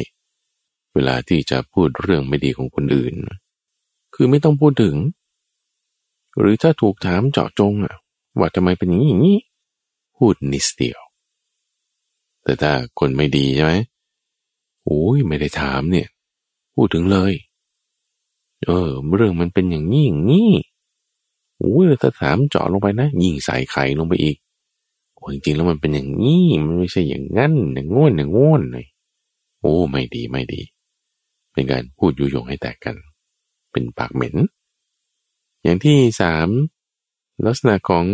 [0.94, 3.14] เวลาที่จะพูดเรื่องไม่ดีของคนอื่น
[4.14, 4.96] คือไม่ต้องพูดถึง
[6.38, 7.96] หรือถ้าถูกถามเจาะจงอะ
[8.38, 9.38] ว่าทำไมเป็นอย่างนี้
[10.16, 11.00] พูดนิดเดียว
[12.42, 13.74] แต่ถ้าคนไม่ดีใช่ไหม
[14.84, 16.08] โอ้ยไม่ได้ถามเนี่ย
[16.74, 17.32] พูดถึงเลย
[18.64, 20.50] เออ เรื่องมันเป็นอย่างนี้อย่างนี้
[21.58, 24.36] โอ้ยถ้าถามเจาะลงไปนะยิงใส่ไข่ลงไปอีก
[25.14, 28.86] โอ้จริงๆแล้วมันเป็นอย่างนี้มันไม่ใช่อย่างงั้นอย่างง่วนอย่างง่วนเลย
[29.66, 30.62] อ้ ไม่ดีไม่ดี
[31.52, 32.96] เป็นการพูดยุยงให้แตกกัน
[33.72, 34.36] เป็นปากเหม็น
[35.62, 36.48] อย่างที่สาม
[37.46, 38.04] ลักษณะของ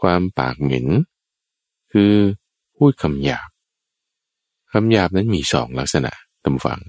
[0.00, 0.86] ความปากเหม็น
[1.92, 2.12] คือ
[2.76, 3.50] พูดคำหยาบ
[4.72, 6.12] คำหยาบนั้นมีสองลักษณะ
[6.44, 6.80] ตำฟัง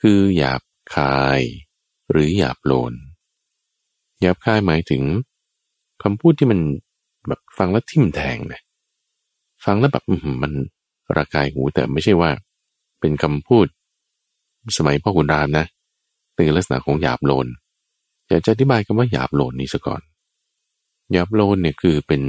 [0.00, 0.60] คือหยาบ
[0.94, 1.40] คาย
[2.10, 2.92] หรือหยาบโลน
[4.20, 5.02] หยาบคายหมายถึง
[6.02, 6.60] คำพูดที่มัน
[7.28, 8.60] แบบฟังแล้วทิ่มแทงนะ
[9.64, 10.04] ฟังแล้วแบบ
[10.42, 10.52] มัน
[11.16, 12.30] ระกายหูแต่ไม่ใช่ว่า
[13.00, 13.66] เป็นคำพูด
[14.76, 15.66] สมัยพ่อคุณรามนะ
[16.34, 17.46] เป็นลักษณะของหยาบโลน
[18.28, 20.02] อยากจะอธิบายคำว่าหยาบโลนนี้ซะก่อน
[21.12, 22.22] หยาบโลนเนี่ยคือเป็น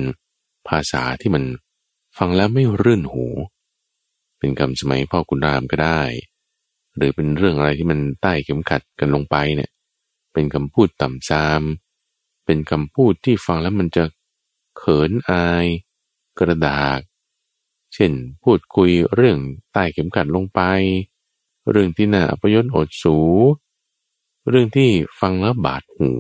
[0.68, 1.44] ภาษาที่มัน
[2.18, 3.26] ฟังแล้วไม่รื่นหู
[4.40, 6.02] เป็นคำสมัยพ่อคุณรามก็ได้
[6.96, 9.72] หรือเป็นเรื่องอะไรที่มันใต้เข็มขัดกันลงไปเนี่ย
[10.34, 11.62] เป็นคำพูดต่ำซาม
[12.46, 14.04] เป็นคำพูดที่ฟังแล้วมันจะ
[14.78, 15.66] เขินอาย
[16.40, 17.00] กระดาก
[17.94, 18.12] เช่น
[18.44, 19.38] พูดคุยเรื่อง
[19.74, 20.62] ใต้เข็มขัดลงไป
[21.72, 23.18] เรื่องที่น่าอัปยศอดสู
[24.50, 26.12] เรื่องที่ฟังแล้วบาดหู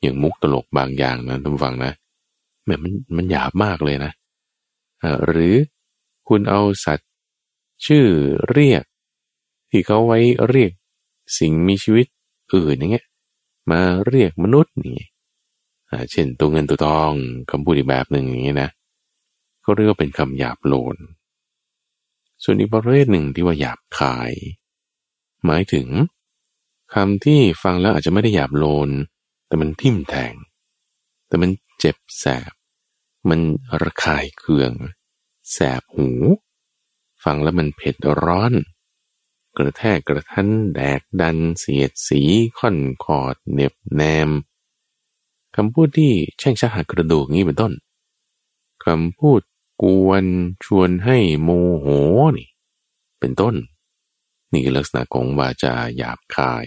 [0.00, 1.92] อย่างมุกตลกบางอย่างนะท่านฟังนะ
[2.64, 4.12] แม่มันมันหยาบมากเลยนะ
[5.26, 5.54] หรือ
[6.28, 7.10] คุณเอาสัตว์
[7.86, 8.06] ชื่อ
[8.50, 8.84] เรียก
[9.70, 10.18] ที่เขาไว้
[10.48, 10.72] เรียก
[11.38, 12.06] สิ่งมีชีวิต
[12.54, 13.06] อื่นอย่างเงี้ย
[13.70, 14.98] มาเรียกมนุษย์นี่
[16.10, 17.12] เช่นตัวเงินตัวทอง
[17.50, 18.70] คำพูดอีกแบบหนึ่งอย่างเงี้ยนะ
[19.62, 20.96] เขาเรียกว่าเป็นคำหยาบโลน
[22.42, 24.32] ส่วนอีกประเภทหนึ่งที่ว่าหยาบคาย
[25.46, 25.88] หมายถึง
[26.94, 28.90] คำที่ฟังแล้วอาจจะไม่ได้หยาบโลน
[29.46, 30.34] แต่มันทิ่มแทง
[31.28, 32.52] แต่มันเจ็บแสบ
[33.28, 33.40] มัน
[33.82, 34.72] ระคายเคือง
[35.52, 36.08] แสบหู
[37.24, 38.52] ฟังแล้วมันเผ็ดร้อน
[39.56, 42.20] กระแทกกระทันแดกดันเสียดสี
[42.58, 44.30] ค่อนคอดเน็บแนม
[45.56, 47.72] คำพูดที่แช่งชักหักกระดูกนี้เป็นต้น
[48.84, 49.40] คำพูด
[49.82, 50.24] กวน
[50.64, 51.86] ชวนให้โมโห
[52.36, 52.48] นี่
[53.20, 53.54] เป็นต้น
[54.52, 56.66] นี่ลักษณะของวาจาหยาบคาย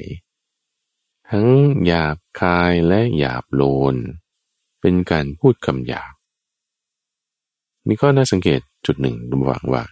[1.30, 1.48] ทั้ง
[1.86, 3.96] หยาบคายและหยาบโลน
[4.82, 6.14] เป็นการพูดคำหยาบ
[7.88, 9.84] มีข้อน่าสังเกตจุดหนึ่งระหว่างว่า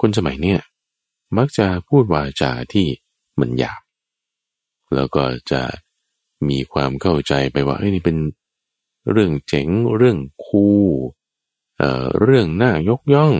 [0.00, 0.60] คนสมัยเนี้ย
[1.36, 2.86] มักจะพูดวาจาที่
[3.40, 3.82] มันหยาบ
[4.94, 5.62] แล้วก็จะ
[6.48, 8.16] มีความเข้าใจไปว่าเฮ้ยนี่เป็น
[9.10, 10.90] เรื่องเจ๋งเรื่องคูล
[11.80, 13.34] เเรื่องน่ายกย่อง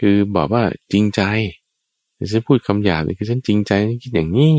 [0.00, 1.20] คือบอกว่าจริงใจ
[2.32, 4.56] ฉันพูดคำหยาบเลยคือฉันจริงใจคิดอย่างนี้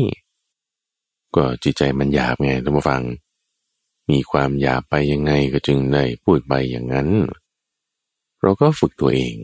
[1.36, 3.02] ก็จิตใจมันหยาบไงท่านผู้ฟัง
[4.10, 7.08] มีความหยาบไปยังไงก็จึงได้พูดไปอย่างนั้น
[8.42, 9.36] เราก็ฝึกตัวเอง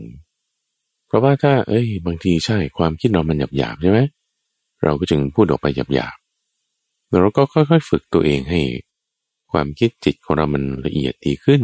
[1.07, 3.99] เพราะว่าถ้า เอ้ย บางทีใช่ความคิดเรามันหยาบหยาบใช่ไหม
[4.83, 6.17] เราก็จึงพูดออกไปหยาบหยาบ
[7.21, 8.61] เราก็ค่อยๆ ฝึกตัวเองให้
[9.51, 11.61] ความคิดจิตของเรามันละเอียดดีขึ้น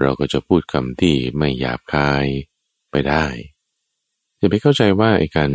[0.00, 2.26] เราก็จะพูดคำที่ไม่หยาบคาย
[2.90, 3.24] ไปได้
[4.38, 5.52] อย่าไปเข้าใจว่าไอ้การ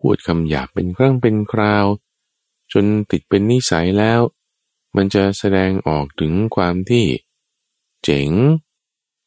[0.00, 1.86] พูดคำหยาบเป็นครั้งเป็นคราว
[2.72, 4.20] จนติดเป็นนิสัยแล้ว
[4.96, 7.06] มันจะแสดงออกถึงความที่
[8.04, 8.30] เจ๋ง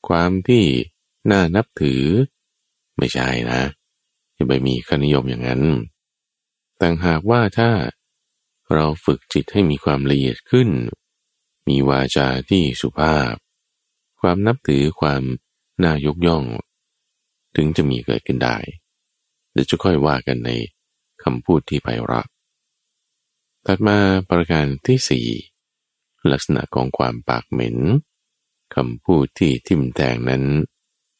[0.07, 0.65] ความที่
[1.31, 2.03] น่านับถือ
[2.97, 3.61] ไม่ใช่นะ
[4.35, 5.63] อย่าไปมีคานิยมอย่างนั้น
[6.77, 7.71] แต่หากว่าถ้า
[8.73, 10.69] เราฝึกจิตให้มีความละเอียดขึ้น
[11.67, 13.33] มีวาจาที่สุภาพ
[14.21, 15.21] ความนับถือความ
[15.83, 16.43] น่ายกย่อง
[17.55, 18.57] ถึงจะมีเกิดขึ้นได้
[19.51, 20.49] เดี๋ยวจะค่อยว่ากันใน
[21.23, 22.27] คำพูดที่ไพเราะ
[23.65, 23.97] ตัดมา
[24.29, 25.27] ประการที่สี่
[26.31, 27.77] ลักษณะของความปากเหม็น
[28.75, 30.43] คำพูดที่ทิมแทงนั้น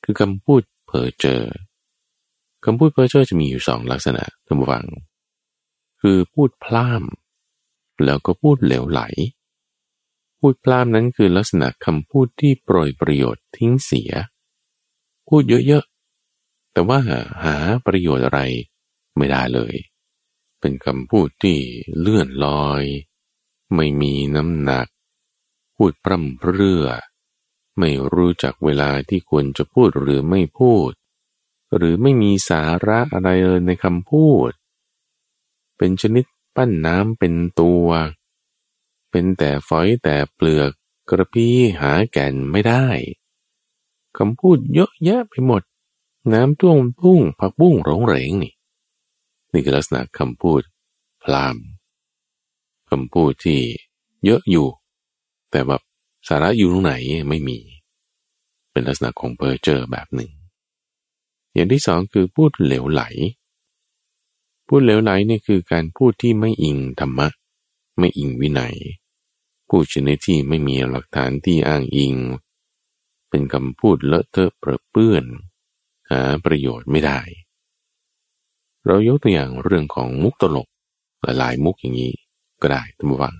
[0.03, 1.43] คือคำพูดเพ้อเจอ
[2.65, 4.85] คำพูดเพ้อเจอจะมีอยู่สองลักษณะท่านผู้ฟัง
[6.01, 7.03] คือพูดพล่าม
[8.05, 9.01] แล้วก็พูดเหลวไหล
[10.39, 14.11] พูดพลามนั้นคือลักษณะคำพูดที่โปรยประโยชน์ทิ้งเสีย
[15.27, 16.99] พูดเยอะๆ แต่ว่า
[17.43, 18.41] หาประโยชน์อะไร
[19.17, 19.75] ไม่ได้เลย
[20.59, 21.57] เป็นคำพูดที่
[21.99, 22.83] เลื่อนลอย
[23.75, 24.87] ไม่มีน้ำหนัก
[25.75, 26.85] พูดพร่ำเพรื่อ
[27.79, 30.91] ไม่รู้จักเวลาที่ควรจะพูดหรือไม่พูด
[31.75, 34.51] หรือไม่มีสาระอะไรเลยในคำพูด
[35.77, 36.25] เป็นชนิด
[36.55, 37.87] ปั้นน้ำเป็นตัว
[38.18, 40.71] เป็นแต่ฝอยแต่เปลือก
[41.09, 42.85] กระพี้หาแก่นไม่ได้
[44.17, 45.61] คำพูดเยอะแยะไปหมด
[46.33, 48.53] น้ำท่วมพุ่งผักบุ้งร้องเหรงนี่
[49.51, 50.61] นี่คือลักษณะคำพูด
[51.23, 51.57] พลาม
[52.89, 53.59] คำพูดที่
[54.25, 54.67] เยอะอยู่
[55.51, 55.81] แต่แบบ
[56.27, 56.93] สาระอยู่ตรงไหน
[57.29, 57.57] ไม่มี
[58.71, 60.31] เป็นลักษณะของเพอเจอแบบหนึ่ง
[61.53, 63.03] อย่างที่สองคือพูดเหลวไหล
[64.67, 67.27] พูดเหลวไหลนี่คือการพูดที่ไม่อิงธรรมะ
[67.99, 68.75] ไม่อิงวินัย
[69.69, 72.15] พูดชนิดที่ไม่มีหลักฐานที่อ้างอิง
[73.29, 75.25] เป็นคำพูดเลอะเทอะเปรอะเปื้อน
[76.11, 77.19] หาประโยชน์ไม่ได้
[78.85, 80.67] เรายกตัวอย่างเรื่องของมุกตลก
[81.21, 82.13] หลายๆมุกอย่างนี้
[82.61, 83.35] ก็ได้ตั้งวัง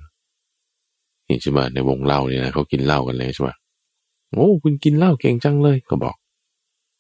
[1.26, 3.50] เห็นใช่ไหมในวงเล่าเนี่ยนะเขากินเหล้ากันเลยใช่ไหม
[4.32, 6.16] โอ้คุณกินเหล้าเก่งจังเลยก็บอก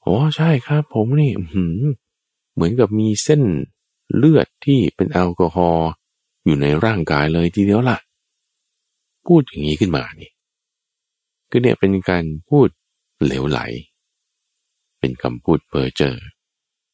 [0.02, 1.32] โอ้ใช่ครับ ผมนี่
[2.54, 3.44] เหมือนกับมีเส้น
[4.18, 5.90] เลือดที่เป็นแอลกอฮอล์
[6.46, 7.98] อยู่ในร่างกายเลยทีเดียวล่ะ
[9.26, 10.32] พูดอย่างนี้ขึ้นมานี่
[11.52, 12.68] ก็เนี่ยเป็นการพูด
[13.24, 13.60] เหลวไหล
[15.00, 16.16] เป็นคำพูดเพ้อเจอ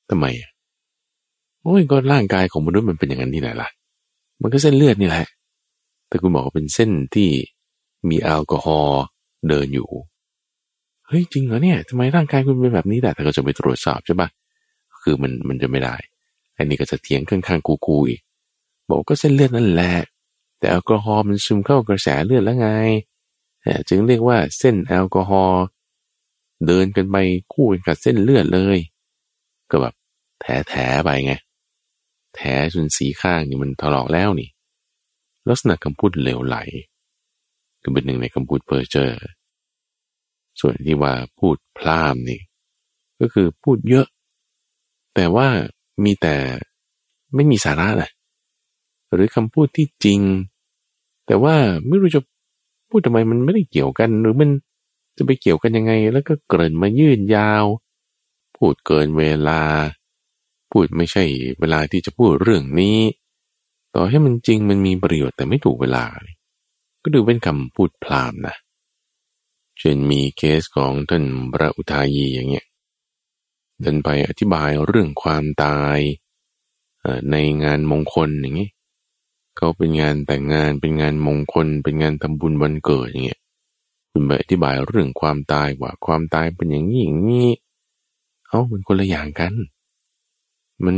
[0.09, 0.25] ทำไม
[1.61, 3.69] โอ้ยก็ร่างกายของมนุษย์มันเป็นอย่างนั้นที่ไหนล่ะ
[4.41, 5.25] มันก็เส้นเลือดนี่แหละ
[6.07, 7.29] แต่คุณบอกว่าเป็นเส้นที่
[8.09, 9.01] มีแอลกอฮอล์
[9.49, 9.89] เดินอยู่
[11.07, 14.29] เฮ้ยจริงเหรอเนี่ยทำไมร่างกายคุณเป็นแบบนี้แต่ถ้าเราจะไปตรวจสอบใช่ปะ
[15.03, 15.95] คือมันมันจะไม่ได้
[16.57, 18.21] อันนี้ก็จะเถียงข้างๆกูๆอีก
[18.89, 19.93] บอกก็เส้นเลือดนั่นแหละ
[20.57, 22.69] แต่แอลกอฮอล์มันซึมเข้ากระแสเลือดแล้วไง
[23.89, 25.63] จึงเรียกว่าเส้นแอลกอฮอล์
[26.67, 27.15] เดินกันไป
[27.53, 28.77] คู่กันกับเส้นเลือดเลย
[29.71, 29.93] ก็แบบ
[30.41, 31.33] แถแถไปไง
[32.35, 32.39] แถ
[32.73, 34.49] จนสีข้างนี่มันถลอกแล้วนี่
[35.47, 36.57] ลักษณะคำพูดเหลวไหล
[37.83, 39.11] ก็เป็นหนึ่งในคำพูดเพอเจอ
[40.59, 42.41] ส่วนที่ว่าพูดพลามนี่
[43.19, 44.07] ก็คือพูดเยอะ
[45.15, 45.47] แต่ว่า
[46.03, 46.35] มีแต่
[47.35, 48.11] ไม่มีสาระนะ
[49.15, 50.21] หรือคำพูดที่จริง
[51.27, 51.55] แต่ว่า
[51.87, 52.21] ไม่รู้จะ
[52.89, 54.49] พูดทำไมมันไม่ได้เกี่ยวกัน หรือมัน
[55.17, 57.63] จะไปเกี่ยวกันยังไง แล้วก็เกินมายืดยาว
[58.57, 59.61] พูดเกินเวลา
[60.71, 61.23] พูดไม่ใช่
[61.59, 62.99] เวลาที่จะพูดเรื่องนี้
[63.93, 66.03] ต่อให้มันจริงมันมีประโยชน์แต่ไม่ถูกเวลา
[67.03, 68.55] ก็ดูเป็นคำพูดพรามนะ
[69.79, 71.23] เช่นมีเคสของท่าน
[71.53, 72.65] พระอุทายีอย่างเงี้ย
[73.81, 75.99] เดินไปอธิบายเรื่องความตาย
[77.31, 78.69] ในงานมงคลอย่างนี้
[79.57, 83.41] เขาเป็นงานแต่งงานเป็นงานมงคล เป็นงานทำบุญวันเกิดอย่างเงี้ย
[84.11, 87.49] คุณไปอธิบายเรื่องความตายว่าความตายเป็นอย่างนี้อย่างนี้
[88.47, 89.53] เอ้ามันคนละอย่างกัน
[90.85, 90.95] มัน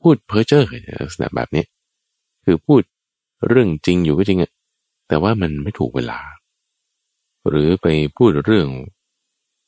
[0.00, 0.64] พูดเพ้อเจ้อ
[1.04, 1.64] ลักษณะแบบนี้
[2.44, 2.82] คือพูด
[3.48, 4.52] เรื่องจริงอยู่ก็จริงอะ
[5.08, 6.20] แต่ว่ามันไม่ถูกเวลา
[7.48, 7.86] หรือไป
[8.16, 8.68] พูดเรื่อง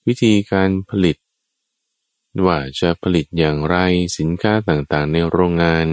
[0.06, 1.16] วิธีการผลิต
[2.46, 3.76] ว่าจะผลิตอย่างไร
[4.18, 5.86] สินค้าต่างๆ ในโรงงาน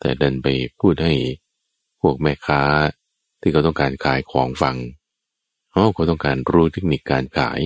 [0.00, 0.46] แต่ดันไป
[0.80, 1.14] พูดให้
[2.00, 2.62] พวกแม่ค้า
[3.40, 4.76] ที่เขาต้องการขายของฟัง
[5.70, 7.60] เขาเขาต้องการรู้เทคนิคการขาย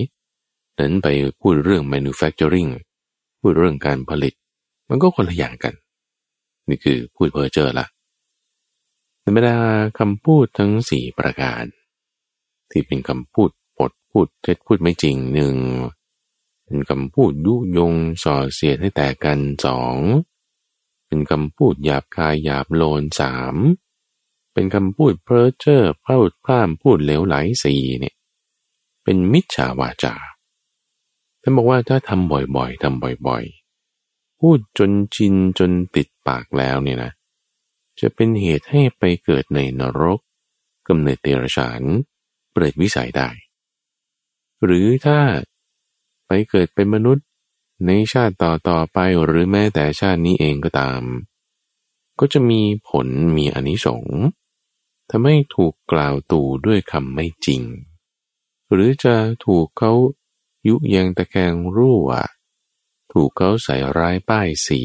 [0.77, 1.07] ดันไป
[1.39, 2.71] พูดเรื่อง manufacturing
[3.39, 4.33] พูดเรื่องการผลิต
[4.89, 5.73] มันก็คนละอย่างกัน
[6.67, 7.85] นี่คือพูดเพ้อเจ้อละ
[9.23, 9.55] ธรรมดา
[9.99, 11.63] คำพูดทั้งสี่ประการ
[12.71, 15.55] ที่เป็นคำพูดปดพูดเท็จพูดไม่จริงหนึ่ง
[16.65, 17.93] เป็นคำพูดยุยง
[18.23, 19.97] ส่อเสียดให้แตกกันสอง
[21.13, 23.55] เป็นคำพูดหยาบคายหยาบโลนสาม
[24.53, 28.15] เป็นคำพูดเพ้อเจ้อเพ้าพร่ามพูดเหลวไหลสี่เนี่ย
[29.03, 30.15] เป็นมิจฉาวาจา
[31.41, 37.11] ท่านบอกว่าถ้าทำบ่อยๆทำบ่อยๆ พูดจนชินจนติดปากแล้วเนี่ยนะ
[37.99, 40.19] จะเป็นเหตุให้ไปเกิดในนรก
[40.87, 41.81] กำเนิดเตรฉาน
[42.51, 43.29] เปรตวิสัยได้
[44.63, 45.19] หรือถ้า
[46.27, 47.25] ไปเกิดเป็นมนุษย์
[47.85, 51.01] ในชาติต่อต่อไปหรือแม้แต่ชาตินี้เองก็ตาม
[52.19, 53.07] ก็จะมีผล
[53.37, 54.21] มีอนิสงส์
[55.09, 57.61] ทำให้ถูกกล่าวตู่ด้วยคำไม่จริง
[58.71, 59.93] หรือจะถูกเขา
[60.67, 62.09] ยุยงตะแคงรั่ว
[63.11, 64.83] ถูกเขาใส่ร้ายป้ายสี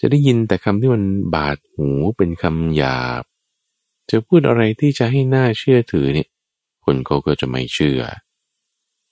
[0.00, 3.22] จะได้ยินแต่คำที่มันบาดหูเป็นคำหยาบ
[4.10, 6.28] จะพูดอะไรที่จะให้หน่าเชื่อถือเนี่ย
[6.84, 8.00] คนเขาก็จะไม่เชื่อ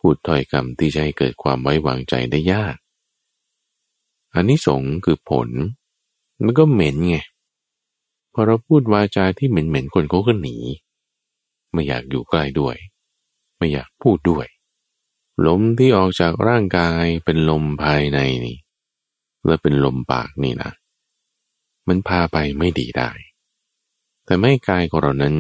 [0.07, 2.77] พูดถ้อยคำที่จะให้เกิดความไว้วางใจได้ยาก
[4.35, 5.49] อันนี้สงคือผล
[6.43, 7.17] มันก็เหม็นไง
[8.33, 10.57] พอเราพูดวาจาที่เหม็นเหม็นคนเขาก็หนี
[11.73, 12.77] ไม่อยากอยู่ใกล้ด้วย
[13.59, 14.47] ไม่อยากพูดด้วย
[15.47, 18.59] ลมที่ออกจากร่างกายเป็นลมภายในนี่
[19.47, 20.73] และเป็นลมปากนี่นะ
[21.89, 23.11] มันพาไปไม่ดีได้
[24.25, 25.37] แต่ไม่กายของเรานั้น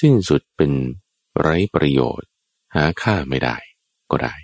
[0.00, 0.70] สิ้นสุดเป็น
[1.38, 2.28] ไร้ประโยชน์
[2.74, 3.56] หาค่าไม่ได้
[4.12, 4.34] ก็ได้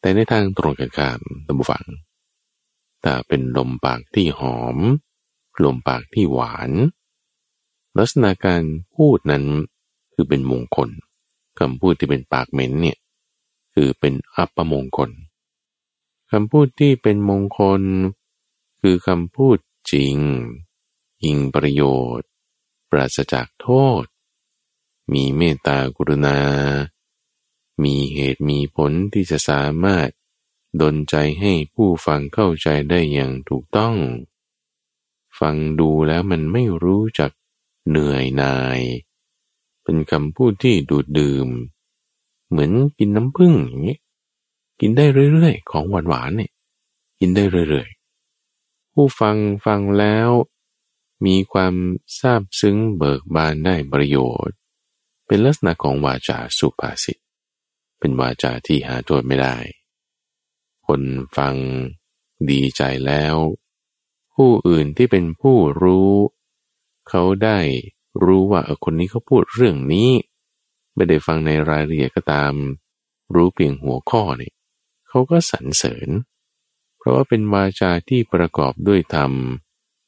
[0.00, 1.84] แต่ในทางตรงกันข้ามตัมบูฟัง
[3.04, 4.76] ถ้าเป็นลมปากที่หอม
[5.64, 6.70] ลมปากที่หวาน
[7.98, 8.62] ลักษณะการ
[8.94, 9.44] พูดนั้น
[10.12, 10.90] คือเป็นมงคล
[11.58, 12.98] คำพูดที่เป็นปากเหม็นเนี่ย
[13.74, 15.10] คือเป็นอัปมงคล
[16.30, 17.82] คำพูดที่เป็นมงคล
[18.80, 19.58] คือคำพูด
[19.92, 20.16] จริง
[21.24, 21.82] ยิงประโย
[22.18, 22.28] ชน์
[22.90, 23.68] ปราศจากโท
[24.02, 24.04] ษ
[25.12, 26.38] มีเมตตากรุณา
[27.84, 30.08] มีเหตุมีผลที่จะสามารถ
[30.80, 33.96] ดลใจให้ผู้ฟังเข้าใจได้อย่างถูกต้อง
[35.38, 37.30] ฟังดูแล้วมันไม่รู้จัก
[37.88, 38.80] เหนื่อยนาย
[39.82, 41.48] เป็นคำพูดที่ดูดดื่ม
[42.48, 43.98] เหมือนกินน้ำผึ้งอย่างนี้
[44.80, 46.52] กินได้เรื่อยๆ ของหวานๆเนี่ย
[47.20, 50.30] กินได้เรื่อยๆ ผู้ฟังฟังแล้ว
[51.26, 51.74] มีความ
[52.18, 54.16] ซาบซึ้งเบิกบานได้ประโย
[54.46, 54.56] ชน์
[55.26, 57.19] เป็นลักษณะของวาจาสุภาษิต
[58.00, 59.56] เป็นวาจาที่หาโทษไม่ได้
[60.86, 61.02] คน
[61.36, 61.54] ฟัง
[62.50, 63.36] ดีใจแล้ว
[64.34, 66.12] ผู้อื่นที่เป็นผู้รู้
[67.08, 67.58] เขาได้
[68.24, 70.10] รู้ว่าคนนี้เขาพูดเรื่องนี้
[70.94, 72.52] ไม่ได้ฟังในรายละเอียดก็ตาม
[73.34, 74.54] รู้เพียงหัวข้อเนี่ย
[75.08, 76.08] เขาก็สรรเสริญ
[76.98, 79.32] เพราะว่าเป็นวาจาที่ประกอบด้วยธรรม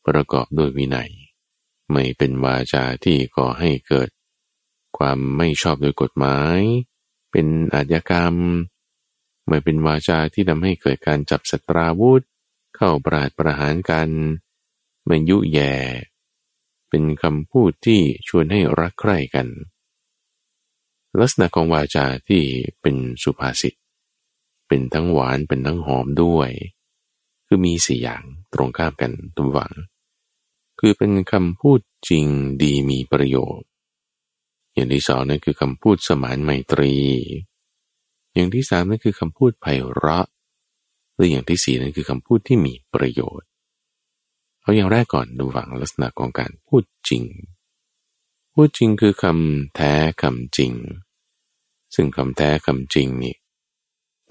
[0.07, 1.11] ประกอบด้วยวินัย
[1.93, 4.09] ไม่เป็นวาจาที่ก่อให้เกิด
[4.99, 6.61] ความไม่ชอบโดยกฎหมาย
[7.33, 8.37] เป็นอาชญากรรม
[9.49, 12.23] ไม่เป็นวาจาที่ทำให้เกิดการจับสตราวุธ
[12.77, 14.09] เข้าปราดประหารกัน
[15.07, 15.75] ไม่ยุแย่
[16.89, 19.49] เป็นคำพูดที่ชวนให้รักใคร่กัน
[21.21, 22.43] ลักษณะของวาจาที่
[22.81, 23.75] เป็นสุภาษิต
[24.69, 26.51] เป็นทั้งหวานเป็นทั้งหอมด้วย
[27.47, 28.23] คือมีสี่อย่าง
[28.55, 29.73] ตรงข้ามกันตุหวัง
[30.81, 32.27] คือเป็นคำพูดจริง
[32.63, 33.69] ดีมีประโยชน์
[34.75, 36.95] อย่างที่สองนั่นคือคำพูดสมานไมตรี
[38.35, 40.27] อย่างที่สามนั่นคือคำพูดไพเราะ
[41.15, 43.49] หรืออย่างที่สี่นั่นคือคำพูดที่มีประโยชน์
[44.61, 47.25] เอาอย่างแรกก่อนดูฝังลักษณะของการพูดจริง
[48.53, 49.93] พูดจริงคือคำแท้
[50.23, 50.73] คำจริง
[51.95, 53.37] ซึ่งคำแท้คำจริงนี่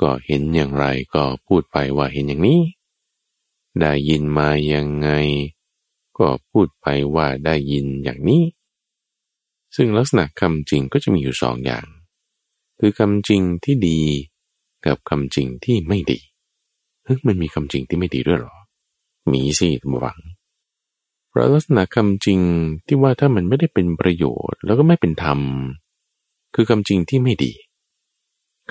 [0.02, 0.86] ก็เห็นอย่างไร
[1.16, 2.62] ก็พูดไปว่าเห็นอย่างนี้
[3.80, 5.10] ได้ยินมายังไง
[6.18, 8.44] ก็พูดไปว่าได้ยินอย่างนี้
[9.76, 11.86] ซึ่งลักษณะคำจริงก็จะมีอยู่สองอย่าง
[12.80, 14.00] คือคำจริงที่ดี
[14.86, 16.20] กับคำจริงที่ไม่ดี
[17.04, 18.56] เฮ้ยมันมีคำจริงที่ไม่ดีด้วยหรอ
[19.32, 20.20] มีสิทุกฝัง
[21.30, 22.40] เพราะลักษณะคำจริง
[22.88, 25.40] ที่ว่าถ้ามันไม่ได้เป็นประโยชน์ แล้วก็ไม่เป็นธรรม
[26.56, 27.54] คือคำจริงที่ไม่ดี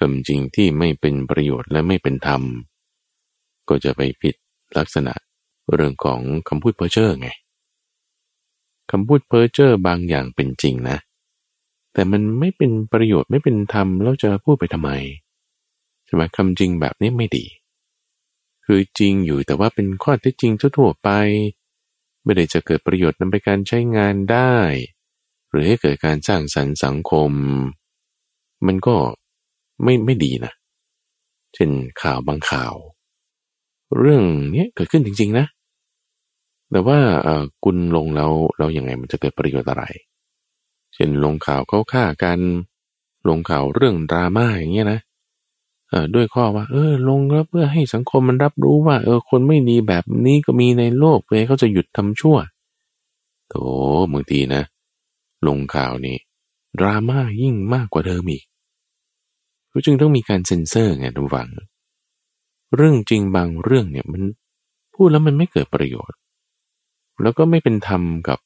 [0.01, 2.43] คำจริงที่ไม่เป็นประโยชน์และไม่เป็นธรรม
[3.69, 4.35] ก็จะไปผิด
[4.79, 5.15] ลักษณะ
[5.75, 7.29] เรื่องของคำพูดเพ้อเจ้อไง
[8.91, 10.99] คำพูดเพ้อเจ้อบางอย่างเป็นจริงนะ
[11.93, 14.91] แต่มันไม่เป็นประโยชน์ไม่เป็นธรรมแล้วจะพูดไปทำไม
[16.05, 17.47] ใช่ไหมคำจริงแบบนี้ไม่ดี
[18.65, 21.09] คือจริงอยู่แต่ว่าเป็นข้อเท็จจริงทั่วไป
[22.25, 24.55] ไม่ได้จะเกิดประโยชน์นำไปการใช้งานได้
[25.51, 27.33] หรือให้เกิดการสร้างสรรค์สังคม
[28.67, 28.97] มันก็
[29.83, 30.53] ไม่ไม่ดีนะ
[31.55, 31.71] เช่น
[32.03, 32.75] ข่าวบางข่าว
[33.99, 34.25] เรื่อง
[34.55, 35.47] นี้เกิดขึ้นจริง ๆ นะ
[36.71, 36.99] แต่ว่า
[37.65, 39.85] คุณลงแล้วเราอย่างไงมันจะเกิดประโยชน์อะไร
[40.95, 42.41] เช่นลงข่าวเขาฆ่ากัน
[43.29, 45.01] ลงข่าวเรื่องดราม่าอย่างเงี้ยนะ
[45.91, 52.37] เออด้วยข้อว่า เออ ลงแล้วเพื่อให้สังคมมันรับรู้ว่า เออ คนไม่ดีแบบนี้ก็มีในโลกเพื่อเขาจะหยุดทำชั่ว
[53.49, 53.55] โถ
[54.13, 54.63] บางทีนะ
[55.47, 56.17] ลงข่าวนี้
[56.79, 58.45] ดราม่ายิ่งมากกว่าเดิมอีก
[59.73, 61.49] ก็จึงต้องมีการเซ็นเซอร์ไงทุกฝัง
[62.77, 64.23] เรื่องจริงบางเรื่องเนี่ยมัน
[64.95, 66.19] พูดแล้วมันไม่เกิดประโยชน์
[67.23, 68.39] แล้วก็ไม่เป็นธรรมกับ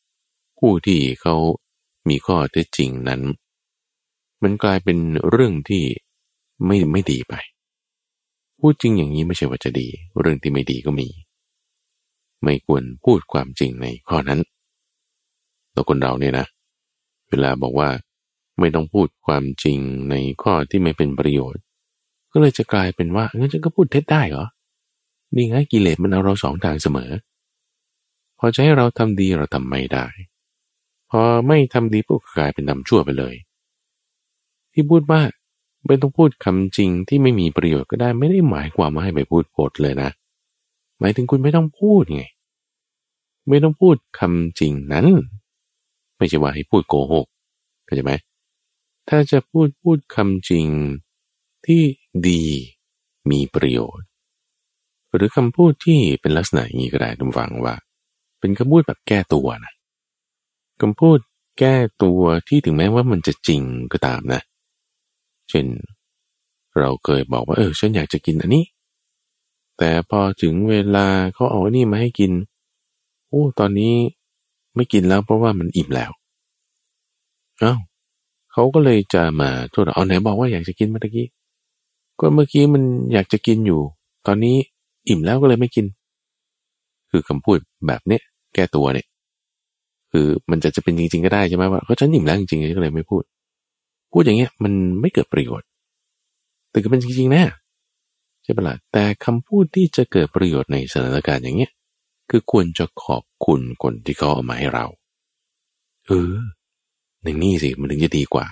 [0.58, 1.36] ผู้ที่เขา
[2.08, 3.20] มีข้อเท็จจริงนั้น
[4.42, 4.98] มันกลายเป็น
[5.30, 5.84] เรื่องที่
[6.66, 7.34] ไม่ไม่ดีไป
[8.60, 9.88] พูดจริงอย่างนี้ไม่ใช่ว่าจะดี
[10.20, 11.08] เรื่องที่ไม่ดีก็มี
[12.44, 14.40] ไม่ควรพูดความจริงในข้อนั้น
[15.74, 16.46] ตัวคนเราเนี่ยนะ
[17.28, 17.88] เวลาบอกว่า
[18.60, 19.78] ไม่ต้องพูดความจริง
[20.10, 21.62] ในข้อที่ไม่เป็นประโยชน์
[22.32, 24.46] ก็เลยจะกลายเป็นว่างั้นฉันก็พูดเท็จได้เหรอ
[25.34, 27.10] นี่ไงกิเลสมันเอาเราสองทางเสมอ
[28.44, 30.06] อจะให้เราทำดีเราทำไม่ได้
[31.10, 33.34] พอไม่ทำดีปุ๊บกลายเป็นทำชั่วไปเลย
[34.72, 35.20] ที่พูดว่า
[35.86, 40.10] ไม่ต้องพูดคำจริงที่ไม่มีประโยชน์ก็ได้ไม่ได้หมายความว่าให้ไปพูดโกดเลยนะ
[41.00, 42.22] หมายถึงคุณไม่ต้องพูดไง
[43.48, 45.06] ไม่ต้องพูดคำจริงนั้น
[46.16, 47.26] ไม่ใช่ว่าให้พูดโกหก
[47.84, 48.12] เข้าใจไหม
[49.08, 50.68] ถ้าจะพูดพูดคำจริง
[51.66, 51.82] ที่
[52.28, 52.44] ดี
[53.30, 54.06] มีประโยชน์
[55.14, 57.74] หรือคำพูดที่เป็นลักษณะอย่างนี้ก็ได้ทุกฝังว่า
[58.44, 59.72] เป็นคำพูดแบบแก้ตัวนะ
[60.80, 61.18] คำพูด
[61.58, 64.40] แก้ตัวที่ถึงแม้ว่ามันจะจริงก็ตามนะ
[65.50, 65.66] เช่น
[66.78, 68.64] เราเคยบอกว่าเออฉันอยากจะกินอันนี้
[69.78, 72.32] แต่พอถึงเวลาเขาเอาอันนี้มาให้กิน
[73.28, 73.94] โอ้ตอนนี้
[74.74, 76.10] ไม่กินแล้วเพราะว่ามันอิ่มแล้ว
[77.58, 77.74] เอา้า
[78.52, 81.26] เขาก็เลยจะมาโทษเอาไหนบอกว่าอยากจะกินเมื่อกี้
[82.20, 82.82] ก็เมื่อกี้มัน
[83.12, 83.80] อยากจะกินอยู่
[84.26, 84.56] ตอนนี้
[85.08, 85.86] อิ่มแล้วก็เลยไม่กิน
[87.10, 88.22] คือคำพูดแบบเนี้ย
[88.54, 89.06] แก้ตัวเนี่ย
[90.12, 93.22] คือมันจะจะเป็นจริง ๆ ก็ได้ใช่ไหมว่าเขาฉันอิ่มแล้วจริงๆก็เลยไม่พูด
[94.12, 95.66] พูดอย่างเงี้ย มันไม่เกิดประโยชน์
[96.70, 97.44] แต่ก็เป็นจริงๆนะ
[98.42, 101.72] ใช่ปะละ่ะแต่คำพูดที่จะเกิดประโยชน์ในสถานการณ์อย่างเงี้ย
[102.30, 104.86] คือควรจะขอบคุณคนที่เขาเอามาให้เรา
[106.06, 106.34] เออ
[107.22, 108.46] ในนี่สิมันถึงจะดีกว่า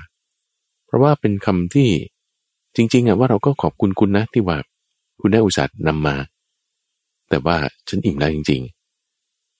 [0.86, 1.90] เพราะว่าเป็นคำที่
[2.76, 4.56] จริง ๆอะว่าเราก็ขอบคุณคุณนะที่ว่า
[5.20, 6.16] คุณได้อุตส่าห์นำมา
[7.30, 7.56] แต่ว่า
[7.88, 8.81] ฉันอิ่มแล้วจริงๆ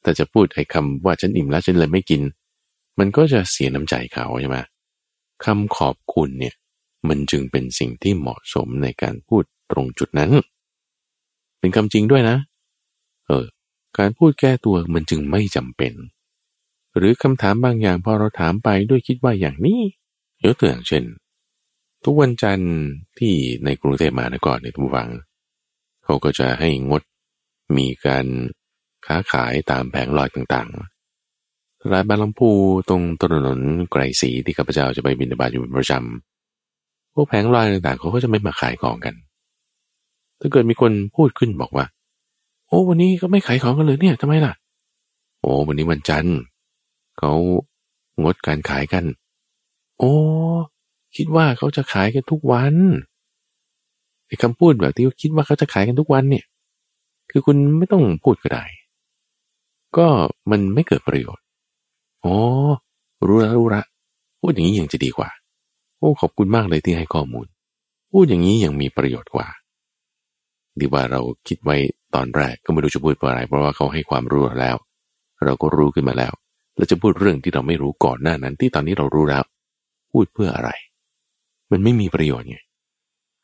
[0.03, 2.23] แต่จะพูดไอ้คำว่าฉันอิ่มแล้วฉันเลยไม่กิน
[2.99, 4.59] มันก็จะเสียน้ำใจเขาใช่ไหม
[5.45, 6.55] คำขอบคุณเนี่ย
[7.09, 10.31] มันจึงเป็นสิ่งที่เหมาะสมในการพูดตรงจุดนั้น
[11.59, 12.37] เป็นคำจริงด้วยนะ
[13.27, 13.45] เออ
[13.99, 15.93] การพูดแก้ตัวมันจึงไม่จำเป็น
[16.97, 19.81] หรือคำถามบางอย่างพอเราถามไปด้วยคิดว่าอย่างนี้
[20.45, 21.05] ยกตัวอย่างเช่น
[22.05, 22.73] ทุกวันจันทร์
[23.19, 23.35] ที่
[23.65, 25.11] ในกรุงเทพมหานครในทุกวัง
[26.05, 27.03] เขาก็จะให้งด
[27.77, 28.27] มีการ
[29.07, 32.51] ค้าขายตามแผงลอยต่างๆร้านบางลำพู
[32.89, 39.15] ตรงถนนไกรศรีที่ข้าพเจ้าจะไปบินบาตอยู่เป็นประจำพวกแผงลอยต่างๆเขาก็จะไม่มาขายของกัน
[40.41, 41.87] ถ้าเกิดมีคนพูดขึ้นบอกว่า
[42.69, 44.53] โอ้วันนี้ก็ไม่ขายของกันเลยเนี่ยทำไมล่ะ
[45.41, 46.39] โอ้วันนี้วันจันทร์
[47.19, 47.33] เขา
[48.23, 49.05] งดการขายกัน
[49.99, 50.13] โอ้
[51.17, 52.75] คิดว่าเขาจะขายกันทุกวัน
[54.27, 56.45] ไอ้คำพูดแบบที่คิดว่าเขาจะขายกันทุกวันเนี่ย
[57.31, 58.65] คือคุณไม่ต้องพูดก็ได้
[59.97, 60.09] ก็
[60.51, 61.45] มันไม่เกิดประโยชน์
[62.25, 62.35] อ๋อ
[63.27, 63.83] รู้ละรู้ละ
[64.41, 65.29] พูดอย่างนี้ยังจะดีกว่า
[65.99, 67.47] โอ้ ขอบคุณมากเลยที่ให้ข้อมูล
[68.13, 69.49] พูดอย่างนี้ยังมีประโยชน์กว่า
[70.79, 71.77] ดีว่าเราคิดไว้
[72.15, 74.77] ตอนแรกก็ไม่รู้จะพูดอะไร เพราะว่าเขาให้ความรู้แล้ว
[75.45, 76.33] เราก็รู้ขึ้นมาแล้ว
[76.77, 79.43] เราจะพูดเรื่องที่เราไม่รู้ก่อนหน้านั้นที่ตอนนี้เรารู้แล้ว
[80.13, 80.71] พูดเพื่ออะไร
[81.71, 82.59] มันไม่มีประโยชน์ไง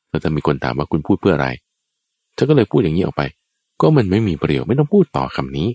[0.09, 1.49] แล้วถ้ามีคนถามว่าคุณพูดเพื่ออะไร
[2.35, 3.23] เธอก็เลยพูดอย่างนี้ออกไป
[3.81, 5.69] ก็มันไม่มีประโยชน์ไม่ต้องพูดต่อคำนี้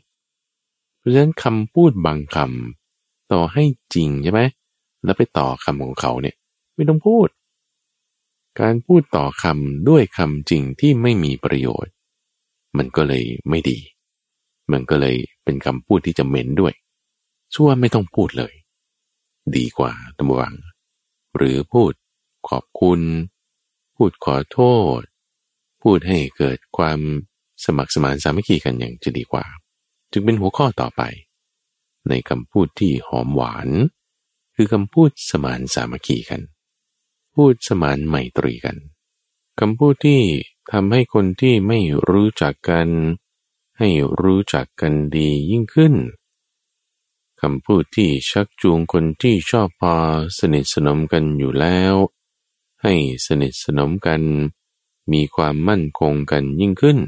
[1.04, 3.64] เพราะฉะนั้นคำพูดบางคำต่อให้
[3.96, 4.42] จริงใช่ไหม
[5.04, 6.36] แล้วไปต่อคำของเขาเนี่ย
[6.76, 7.28] ไม่ต้องพูด
[8.60, 11.94] การพูดต่อคำด้วยคำจริงที่ไม่มีประโยชน์
[12.78, 13.80] มันก็เลยไม่ดี
[14.72, 16.74] มันก็เลยเป็นคำพูดที่จะเหม็นด้วย
[17.54, 18.54] ชั่วไม่ต้องพูดเลย
[19.56, 20.56] ดีกว่าตัมวัง
[21.38, 21.92] หรือพูด
[22.50, 23.02] ขอบคุณ
[23.96, 24.60] พูดขอโท
[25.00, 25.02] ษ
[25.84, 27.00] พูดให้เกิดความ
[27.66, 29.46] สมัครสมานสามัคคีกันอย่างจะดีกว่า
[30.14, 31.02] จึงเป็นหัวข้อต่อไป
[32.10, 33.70] ในคำพูดที่หอมหวาน
[34.56, 36.42] คือคำพูดสมานสามัคคีกัน
[37.34, 38.78] พูดสมานไมตรีกัน
[39.60, 40.22] คำพูดที่
[40.72, 42.90] ทำให้คนที่ไม่รู้จักกัน
[43.80, 43.90] ให้
[44.22, 45.94] รู้จักกันดียิ่งขึ้น
[47.42, 49.96] คำพูดที่ชักจูงคนที่ชอบพอ
[50.40, 51.96] สนิทสนมกันอยู่แล้ว
[52.84, 52.94] ให้
[53.28, 54.22] สนิทสนมกัน
[55.12, 57.00] มีความมั่นคงกันยิ่งขึ้น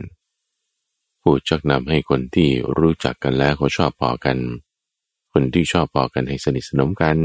[1.26, 4.38] พูดชักนำให้คนที่รู้จักกันแล้วเขาชอบพอกัน
[5.34, 7.18] คนที่ชอบพอกันให้สนิทสนมกัน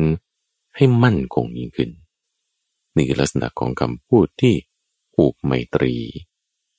[0.76, 1.90] ให้มั่นคงยิ่งขึ้น
[2.96, 4.54] นี่คือลักษณะของคำพูดที่
[5.14, 5.94] ผูกไมตรี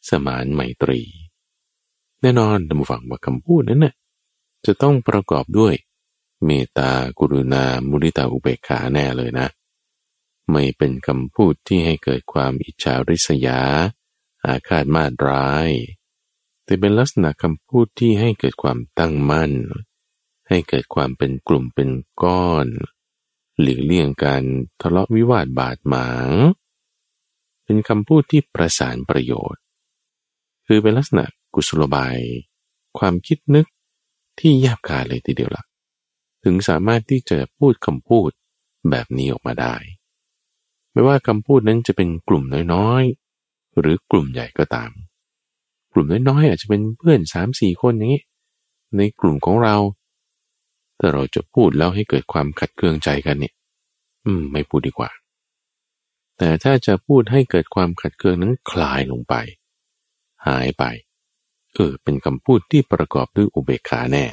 [0.09, 1.01] สมานไมตรี
[2.21, 3.93] แน่นอนท่านผู้ฟังว่าคำพูดนั้นนะ่ะ
[4.65, 5.73] จะต้องประกอบด้วย
[6.45, 9.47] เมตตากรุณา มุริตาอุเบกขาแน่เลยนะ
[10.51, 13.61] ไม่เป็นคำพูดที่ให้เกิดความอิจฉาริษยา
[14.45, 15.69] อาฆาตมาดร้าย
[16.71, 19.51] แต่เป็นลักษณะคำพูดที่ให้เกิดความตั้งมั่น
[20.49, 21.89] ให้เกิดความเป็นกลุ่มเป็น
[22.23, 22.67] ก้อน
[23.59, 24.43] หลีกเลี่ยงการ
[24.81, 26.29] ทะเลาะวิวาทบาดหมาง
[27.63, 29.61] เป็นคำพูดที่ประสานประโยชน์
[30.67, 32.17] คือเป็นลักษณะกุศโลบาย
[32.99, 33.65] ความคิดนึก
[34.39, 35.65] ที่แยบคายเลยทีเดียวละ่ะ
[36.43, 38.29] ถึงสามารถที่จะพูดคำพูด
[38.89, 39.75] แบบนี้ออกมาได้
[40.91, 42.43] ไม่ว่าคำพูดนั้นจะเป็นกลุ่ม
[42.73, 44.91] น้อยๆ หรือกลุ่มใหญ่ก็ตาม
[45.93, 48.23] กลุ่มน้อยๆอาจจะเป็นเพื่อนสามสี่คนอย่างนี้
[48.97, 49.75] ในกลุ่มของเรา
[50.99, 53.53] ถ้าเราจะพูดแล้วให้เกิดความขัดเคืองใจกันเนี่ย
[54.25, 55.09] อืม ไม่พูดดีกว่า
[56.37, 59.33] แต่ถ้าจะพูดให้เกิดความขัดเคืองนั้นคลายลงไป
[60.47, 60.83] หายไป
[61.73, 64.25] เออ เป็นคำพูดที่ประกอบด้วยอุเบกขาแน่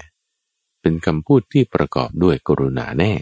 [0.81, 3.13] เป็นคำพูดที่ประกอบด้วยกรุณาแน่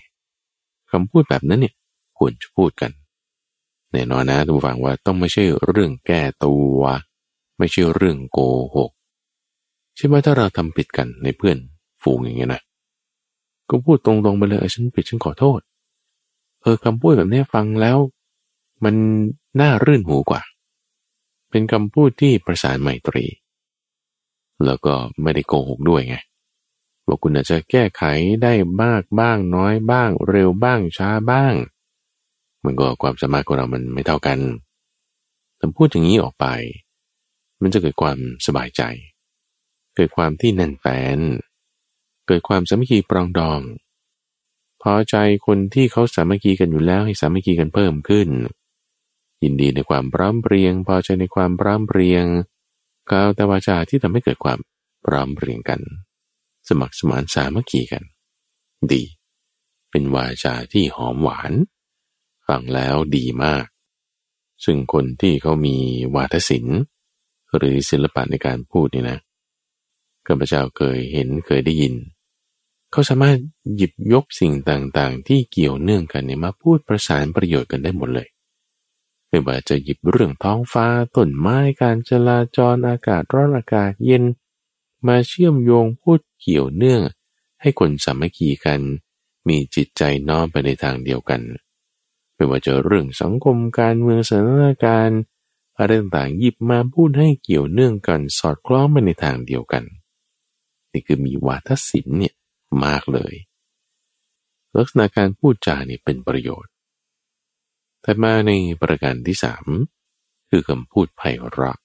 [0.92, 1.74] คำพูดแบบนั้นเนี่ย
[2.18, 2.92] ควรจะพูดกัน
[3.92, 6.80] แน่นอนนะทุกฝังว่าต้องไม่ใช่เรื่องแก้ตัว
[7.58, 8.38] ไม่ใช่เรื่องโก
[8.76, 8.90] หก
[9.96, 11.56] ใช่ไหมถ้าเราทำผิดกันในเพื่อน
[12.02, 12.62] ฝูงอย่างเงี้ยนะ
[13.70, 15.60] ก็พูดตรงๆไปเลยฉันผิดฉันขอโทษ
[16.62, 17.98] เออคำพูดแบบนี้ฟังแล้ว
[18.84, 18.94] มัน
[19.60, 20.42] น่ารื่นหูกว่า
[21.50, 23.24] เป็นคำพูดที่ประสานไมตรี
[24.64, 26.16] แล้วก็ไม่ได้โกหกด้วยไง
[27.06, 28.02] ว่าคุณอาจจะแก้ไข
[28.42, 28.52] ได้
[28.82, 31.54] มากบ้างน้อยบ้าง เร็วบ้างช้าบ้าง
[32.64, 34.38] มันก็ความสามารถของเรามันไม่เท่ากัน
[35.56, 36.46] แต่พูดอย่างนี้ออกไป
[37.62, 38.82] มันจะเกิดความสบายใจ
[39.96, 40.86] เกิดความที่แน่นแฟ
[41.16, 41.18] น
[42.26, 43.60] เกิดความสามัคคีปรองดอง
[44.82, 48.28] พอใจคนที่เขาสามัคคีกันอยู่แล้วให้สามัคคีกันเพิ่มขึ้น
[49.42, 52.24] ยินดีในความพร้อมเพรียง พอใจในความพร้อมเพรียง
[53.10, 54.58] กล่าวแต่วาจาที่ทำให้เกิดความ
[55.04, 55.80] พร้อมเพรียงกัน
[56.68, 58.04] สมัครสมานสามัคคีกัน
[58.92, 59.02] ดี
[59.90, 61.52] เป็นวาจาที่หอมหวาน
[62.46, 63.66] ฟังแล้วดีมาก
[64.64, 65.76] ซึ่งคนที่เขามี
[66.14, 66.80] วาทศิลป์
[67.58, 69.18] หรือศิลปะในการพูดนี่นะ
[70.26, 71.94] ข้าพเจ้าเคยเห็นเคยได้ยิน
[72.92, 73.38] เขาสามารถ
[73.76, 78.28] หยิบยกสิ่งต่างๆ ที่เกี่ยวเนื่องกันเนี่ยมาพูดประสานประโยชน์กันได้หมดเลย
[79.28, 80.86] ไม่ว่าจะหยิบเรื่องท้องฟ้า
[81.16, 84.24] ต้นไม้การจราจรอากาศร้อนอากาศเย็น
[85.06, 87.02] มาเชื่อมโยงพูดเกี่ยวเนื่อง
[87.60, 88.80] ให้คนสามัคคีกัน
[89.48, 91.40] มีจิตใจน้อมไปในทางเดียวกัน
[92.34, 95.20] ไม่ว่าจะเรื่องสังคมการเมืองสถานการณ์
[95.78, 99.84] อะไรต่างๆหยิบมาพูดให้เกี่ยวเนื่องกันสอดคล้องไปในทางเดียวกัน
[100.92, 102.34] นี่คือมีวาทศิลป์เนี่ย
[102.84, 103.34] มากเลย
[104.76, 106.72] ลักษณะการพูดจาเนี่เป็นประโยชน์
[108.02, 108.52] แต่มาใน
[108.82, 109.66] ประการที่สาม
[110.50, 111.22] คือคำพูดไพ
[111.52, 111.78] เราะ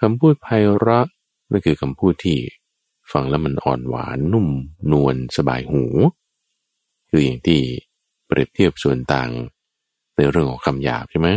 [0.00, 1.06] คำพูดไพเราะ
[1.50, 2.38] นั่นคือคำพูดที่
[3.12, 4.48] ฟังแล้วมันอ่อนหวานนุ่ม
[4.92, 5.84] นวลสบายหู
[7.10, 7.60] คืออย่างที่
[8.26, 9.30] เปรียบเทียบส่วนต่าง
[10.16, 11.28] ในเรื่องของคำหยาบใช่ไหม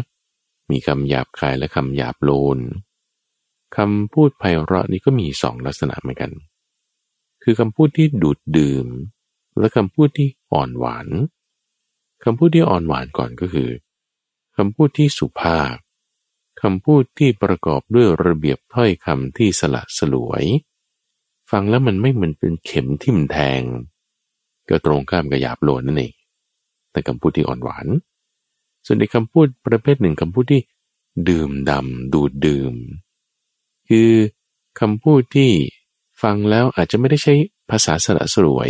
[0.71, 2.59] มีคำหยาบคายและคำหยาบโลน
[3.77, 6.31] คำพูดไพเราะนี่ก็มีสองลักษณะเหมือนกัน
[7.43, 8.87] คือคำพูดที่ดูดดื่ม
[9.59, 11.07] และคำพูดที่อ่อนหวาน
[12.23, 13.69] คำพูดที่อ่อนหวานก่อนก็คือ
[14.57, 15.75] คำพูดที่สุภาพ
[16.61, 20.43] คำพูดที่ประกอบด้วยระเบียบถ้อยคำที่สละสลวย
[21.51, 23.61] ฟังแล้วมันไม่เหมือนเป็นเข็มทิ่มแทง
[24.69, 26.13] ก็ตรงข้ามกับหยาบโลนนั่นเอง
[26.91, 27.87] แต่คำพูดที่อ่อนหวาน
[28.85, 30.61] ส่วนในคำพูดประเภทหนึ่งคำพูดที่
[31.29, 32.73] ดื่มดำดูดดื่ม
[33.89, 34.11] คือ
[34.79, 35.51] คำพูดที่
[36.21, 37.33] ฟังแล้วอาจจะไม่ได้ใช้
[37.69, 38.69] ภาษาสระสรวย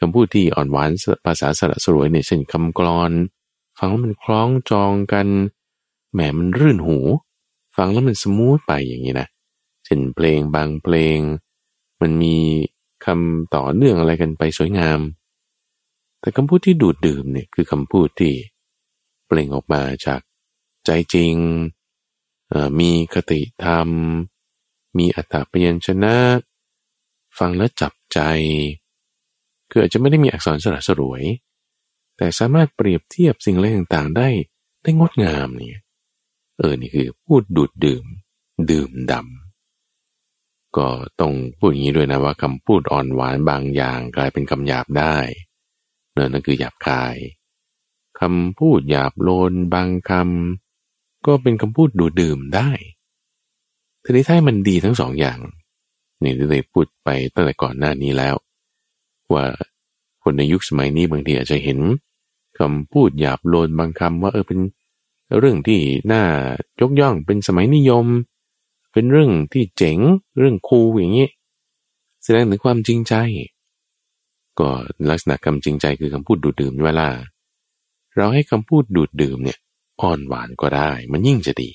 [0.00, 0.90] คำพูดที่อ่อนหวาน
[1.26, 3.12] ภาษาสระสรวยเนี่ยเช่นคำกรอน
[3.78, 5.26] ฟังแล้วมันคล้องจองกัน
[6.12, 6.98] แหมมันรื่นหู
[7.76, 9.28] ฟังแล้วมันสมูทไปอย่างนี้นะ
[9.84, 11.18] เช่นเพลงบางเพลง
[12.00, 12.36] มันมี
[13.04, 15.00] คำต่อเนื่องอะไรกันไปสวยงาม
[16.20, 18.32] แต่คำพูดที่ดูดดื่มเนี่ยคือคำพูดที่
[19.38, 20.20] ล่งออกมาจาก
[20.86, 21.34] ใจจริง
[22.80, 23.88] มีคติธรรม
[24.98, 26.16] มีอัตตาปยัญชนะ
[27.38, 28.20] ฟังแล้วจับใจ
[29.70, 31.22] คืออาจจะไม่ได้มีอักษรสระสรวย
[32.16, 34.28] แต่สามารถเปรียบเทียบสิ่งอะไรต่างๆ ได้
[34.82, 35.82] ได้งดงามเนี่ย
[36.58, 38.04] เออ นี่คือพูดดูดดื่ม
[38.70, 40.88] ดื่มดำ ก็
[41.20, 45.16] ต้องพูดอย่างนี้ด้วยนะว่าคำพูดอ่อนหวานบางอย่างกลายเป็นคำหยาบได้
[46.12, 52.70] เนั่นคือหยาบคายำพูดหยาบโลนบางคำก็เป็นคำพูดดูดื่มได้
[54.02, 55.38] ทีนี้ถ้ามันดีทั้งสองอย่าง
[56.22, 58.34] นี่ได้พูดไปตั้งแต่ก่อนหน้านี้แล้ว
[59.32, 59.44] ว่า
[60.22, 61.78] คนในยุคสมัยนี้บางทีอาจจะเห็น
[62.58, 64.60] คำพูดหยาบโลนบางคำว่าเออเป็น
[65.38, 65.80] เรื่องที่
[66.12, 66.22] น่า
[66.80, 68.06] ยกย่องเป็นสมัยนิยม
[68.92, 69.98] เป็นเรื่องที่เจ๋ง
[70.38, 71.28] เรื่องคูลอย่างนี้
[72.24, 73.14] แสดงถึงความจริงใจ
[74.58, 74.68] ก็
[75.10, 77.08] ลักษณะคำจริงใจคือคำพูดดูดดื่มเวลา
[78.16, 79.58] เราให้คำพูดดูดดื่มเนี่ย
[80.00, 81.70] อ่อนหวานก็ได้ มันยิ่งจะดี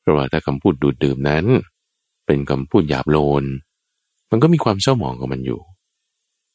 [0.00, 1.44] เพราะว่าถ้าคำพูดดูดดื่มนั้น
[2.26, 3.44] เป็นคำพูดหยาบโลน
[4.30, 5.60] มันก็มีความเศร้าหมองของมันอยู่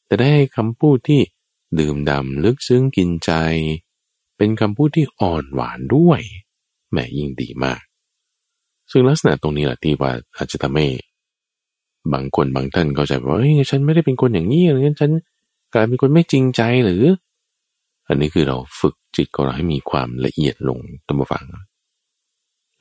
[0.06, 1.20] แต่ได้คำพูดที่
[1.78, 3.32] ดื่มดำลึกซึ้งกินใจ
[4.36, 6.20] เป็นคำพูดที่อ่อนหวานด้วย
[6.92, 7.80] แม่ยิ่งดีมาก
[8.90, 10.86] ซึ่งลักษณะตรงนี้แหละที่ว่าอาจจะทำให้
[12.12, 15.10] บางคนบางท่านเข้าใจว่าเฮ้ยฉันไม่ได้เป็นคนอย่างนี้อะไรเงี้ยฉัน
[15.74, 17.04] กลายเป็นคนไม่จริงใจหรือ
[18.08, 21.44] อันนี้คือเราฝึกจิตของเราให้มีความละเอียดลงตั้งฟัง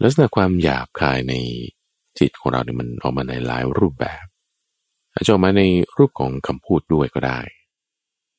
[0.02, 1.34] ลักษณะความหยาบคายใน
[2.20, 4.26] จิตของเราเนี่ยมันออกมาในหลายรูปแบบ
[5.14, 5.64] อาจจะออกมาใน
[5.98, 7.40] รูปของคำพูดด้วยก็ได้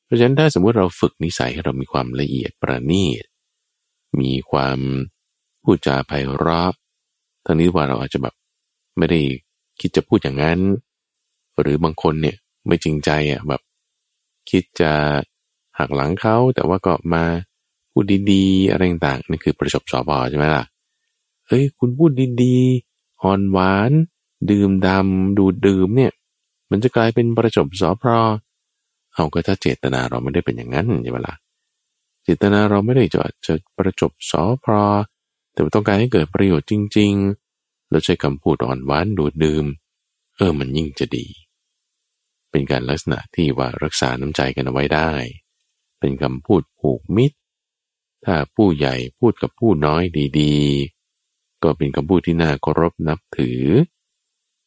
[0.05, 3.25] เพราะฉะนั้นถ้าสมมติเราฝึกนิสัยให้เรามีความละเอียดประณีต
[4.19, 4.79] มีความ
[5.63, 6.73] พูดจาไพเราะ
[7.45, 8.35] ทั้งนี้ว่าเราอาจจะแบบ
[8.97, 9.19] ไม่ได้
[9.79, 10.59] คิดจะพูดอย่างนั้น
[11.59, 13.61] หรือบางคนเนี่ยไม่จริงใจอะแบบ
[14.49, 14.93] คิดจะ
[15.79, 17.23] หักหลังเขาแต่ว่าก็มา
[17.91, 20.63] พูดดีๆอะไรต่างๆนี่คือประจบสอบอใช่ไหมล่ะ
[21.47, 22.11] เฮ้ยคุณพูด
[22.43, 23.91] ดีๆอ่อนหวาน
[24.51, 26.13] ดื่มดำดูดื่มเนี่ย
[26.71, 28.09] มันจะกลายเป็นประจบสอพร
[29.13, 31.35] เอาก็ถ้าเจตนาเราไม่ได้เป็นอย่างนั้นใช่ไหมล่ะ
[32.23, 34.73] เจตนาเราไม่ได้จะจะประจบสอพร
[35.51, 37.13] แต่ต้องการให้เกิดประโยชน์จริง
[37.51, 39.65] ๆ เราใช้คำพูดอ่อนหวานดูดดื่ม
[40.37, 41.25] เออมันยิ่งจะดี
[42.51, 45.11] เป็นการลักษณะที่ว่ารักษาน้ำใจกันเอาไว้ได้
[45.99, 47.37] เป็นคำพูดผูกมิตร
[48.25, 50.03] ถ้าผู้ใหญ่พูดกับผู้น้อย
[50.39, 53.63] ดีๆ ก็เป็นคำพูดที่น่าเคารพนับถือ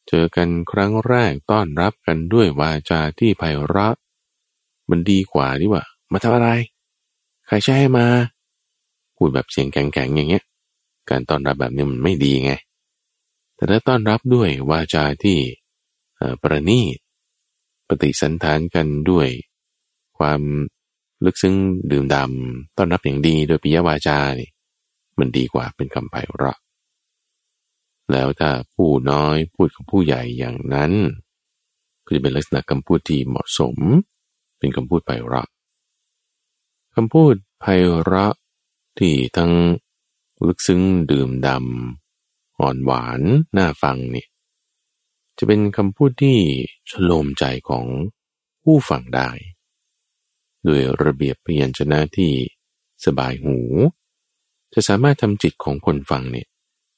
[0.07, 3.95] เจอกันครั้งแรกต้อนรับกันด้วยวาจาที่ไพเราะ
[4.89, 6.49] มันดีกว่าที่ว่า มาทำอะไร
[7.47, 8.05] ใครใช้ให้มา
[9.15, 10.43] พูดแบบเสียงแข็งๆอย่างเงี้ย
[11.09, 12.53] การต้อนรับแบบนี้มันไม่ดีไง
[13.55, 15.37] แต่ถ้าต้อนรับด้วยวาจาที่
[16.41, 16.97] ประณีต
[17.87, 19.27] ปฏิสันทานกันด้วย
[20.17, 20.41] ความ
[21.25, 21.55] ลึกซึ้ง
[21.91, 24.49] ดื่มดำต้อนรับอย่างดีโดยปิยวาจานี่
[25.19, 26.57] มันดีกว่าเป็นคำไพเราะ
[28.11, 30.91] แล้วถ้าผู้น้อยพูดกับผู้ใหญ่อย่างนั้น
[32.05, 33.77] ก็จะเป็นลักษณะคำพูดที่เหมาะสม
[34.59, 35.49] เป็นคำพูดไพเราะ
[36.95, 37.65] คำพูดไพ
[38.03, 38.35] เราะ
[38.99, 39.53] ที่ทั้ง
[40.47, 43.21] ลึกซึ้งดื่มดำอ่อนหวาน
[43.57, 44.25] น่าฟังนี่
[45.37, 46.37] จะเป็นคำพูดที่
[46.89, 47.85] ชโลมใจของ
[48.63, 49.29] ผู้ฟังได้
[50.67, 52.33] ด้วยระเบียบพยัญชนะที่
[53.05, 53.57] สบายหู
[54.73, 56.47] จะสามารถทำจิตของคนฟังเนี่ย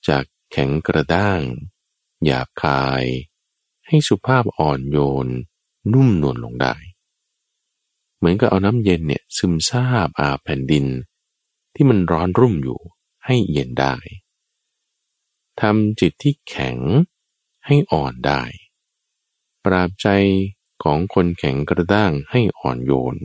[0.08, 1.42] จากแข็งกระด้าง
[2.26, 3.04] หยาบคาย
[3.88, 5.28] ให้สุภาพอ่อนโยน
[5.94, 6.76] นุ่มนวลลงได้
[8.18, 10.86] เหมือนกับเอาน้ำเย็นเนี่ยซึมซาบอาแผ่นดิน
[11.74, 12.80] ที่มันร้อนรุ่มอยู่
[13.26, 13.96] ให้เย็นได้
[15.62, 16.78] ทำจิตที่แข็ง
[17.66, 18.44] ให้อ่อนได้
[19.66, 20.08] ปราบใจ
[20.84, 23.18] ของคนแข็งกระด้างให้อ่อนโยน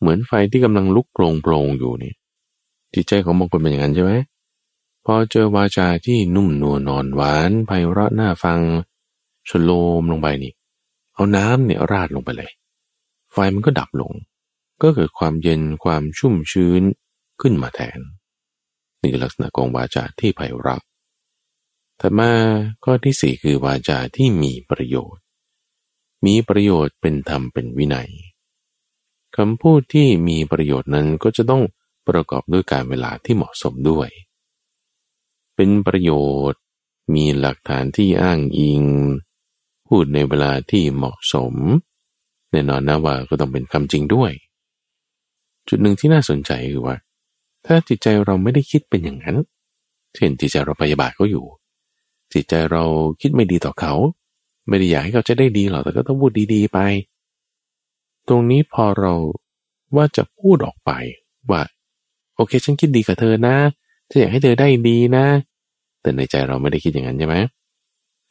[0.00, 2.12] เหมือนไฟที่กำลังลุกโปร่งโปรงอยู่นี่
[2.94, 4.12] จิตใจของบางคนเป็นอย่างนั้นใช่ไหม
[5.04, 8.60] พอเจอวาจาที่นุ่มนวลนอนหวานไพเราะน่าฟัง
[9.48, 9.70] ชโล
[10.00, 10.52] มลงไปนี่
[11.14, 12.50] เอาน้ำเนี่ยราดลงไปเลย
[13.32, 14.12] ไฟมันก็ดับลง
[14.82, 16.82] ก็เกิดความเย็นความชุ่มชื้น
[17.40, 18.00] ขึ้นมาแทน
[19.00, 20.82] นี่คือลักษณะของวาจาที่ไพเราะ
[21.98, 22.30] แต่มา
[22.84, 25.22] ข้อที่สี่คือวาจาที่มีประโยชน์
[26.26, 28.10] มีประโยชน์เป็นธรรมเป็นวินัย
[29.36, 31.62] คำพูดที่มีประโยชน์นั้นก็จะต้อง
[32.08, 34.08] ประกอบด้วยการเวลาที่เหมาะสมด้วย
[35.56, 36.10] เป็นประโย
[36.50, 36.60] ชน์
[37.14, 38.82] มีหลักฐานที่อ้างอิง
[39.86, 41.54] พูดในเวลาที่เหมาะสม
[42.50, 44.32] แน่นอนนะว่าก็ต้องเป็นคำจริงด้วย
[45.68, 46.96] จุดหนึ่งที่น่าสนใจคือว่า
[47.66, 49.36] ถ้าจิตใจเราไม่ได้คิดเป็นอย่างนั้น
[50.14, 51.44] เช่นจิตใจเราพยาบาทเขาอยู่
[52.32, 52.82] จิตใจเรา
[53.20, 53.94] คิดไม่ดีต่อเขา
[54.68, 56.78] ไม่ได้อยากให้เขาจะได้ดีหรอกแต่ก็ต้องพูดดีๆไป
[58.28, 59.12] ตรงนี้พอเรา
[59.96, 60.90] ว่าจะพูดออกไป
[61.50, 61.62] ว่า
[62.36, 63.56] โอเค ฉันคิดดีกับเธอนะ
[64.08, 65.26] ฉันอยากให้เธอได้ดีนะ
[66.00, 67.36] แต่ในใจเราไม่ได้คิดอย่างนั้นใช่ไหม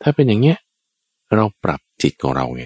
[0.01, 0.57] ถ้าเป็นอย่างเนี้ย
[1.35, 2.63] เราปรับจิตของเราไง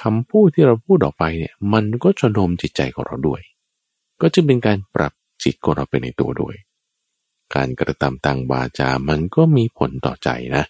[0.00, 3.40] คำพูดที่เราพูดออกไปเนี่ย มันก็จะโน้มจิตใจของเราด้วย
[4.20, 5.12] ก็จะเป็นการปรับ
[5.44, 6.54] จิตของเราไปในตัวด้วย
[7.54, 10.64] การกระทำต่างวาจา มันก็มีผลต่อใจนะ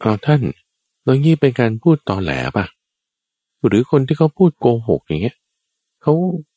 [0.00, 0.42] เอาท่าน
[1.04, 2.66] ตรงนี้เป็นการพูดตอแหลปะ
[3.66, 5.36] หรือคนที่เขาพูดโกหกอย่างเงี้ย
[6.02, 6.12] เขา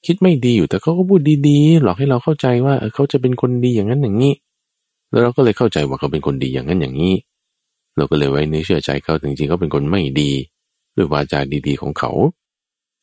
[0.06, 4.34] คิดไม่ดีอยู่แต่เขาก็พูดดีๆ หลอกให้เราเข้าใจว่าเขาจะเป็นคนดีอย่างนั้นอย่างนี้
[5.10, 7.16] แล้วเราก็เลยเข้าใจว่าเขาเป็นคนดีอย่างนั้นอย่างนี้
[7.98, 10.32] เราก็เลยไว้ในเชื่อใจเขาจริงๆเขาเป็นคนไม่ดี
[10.96, 12.12] ด้วยวาจาดีๆของเขา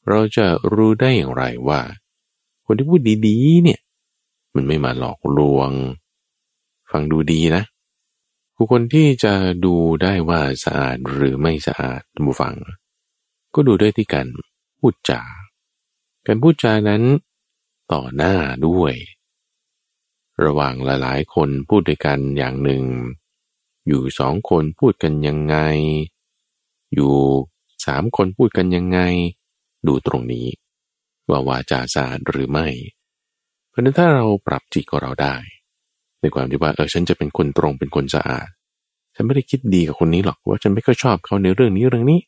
[0.09, 1.81] เราจะรู้ได้อย่างไรว่า
[2.67, 3.81] คนที่พูดดีๆ เนี่ย
[4.55, 5.71] มันไม่มาหลอกลวง
[6.91, 7.63] ฟังดูดีนะ
[8.55, 9.35] ผู้คนที่จะ
[9.65, 12.55] ดูได้ว่าสะอาดหรือไม่สะอาดมูฟัง
[13.55, 14.27] ก็ดูด้วยที่การ
[14.79, 15.23] พูดจา
[16.27, 17.03] การพูดจานั้น
[17.93, 18.35] ต่อหน้า
[18.67, 18.95] ด้วย
[20.45, 22.85] ระหว่างหลายๆ คนพูดด้วยกันอย่างหนึ่ง
[23.89, 25.57] อยู่สองคนพูดกันยังไง
[26.95, 27.15] อยู่
[27.87, 29.01] สามคนพูดกันยังไง
[29.87, 30.47] ดูตรงนี้
[31.29, 32.67] ว่าวาจาสะอาดหรือไม่
[33.69, 35.37] เพราะนั้นถ้าเราปรับจิตของเราได้
[36.21, 38.49] ในความที่ว่าเออฉันจะเป็นคนตรงเป็นคนสะอาด
[39.15, 42.21] ฉันไม่ได้คิดดีกับคนนี้หรอกว่าฉันไม่ค่อยชอบเขาในเรื่องนี้เรื่องนี้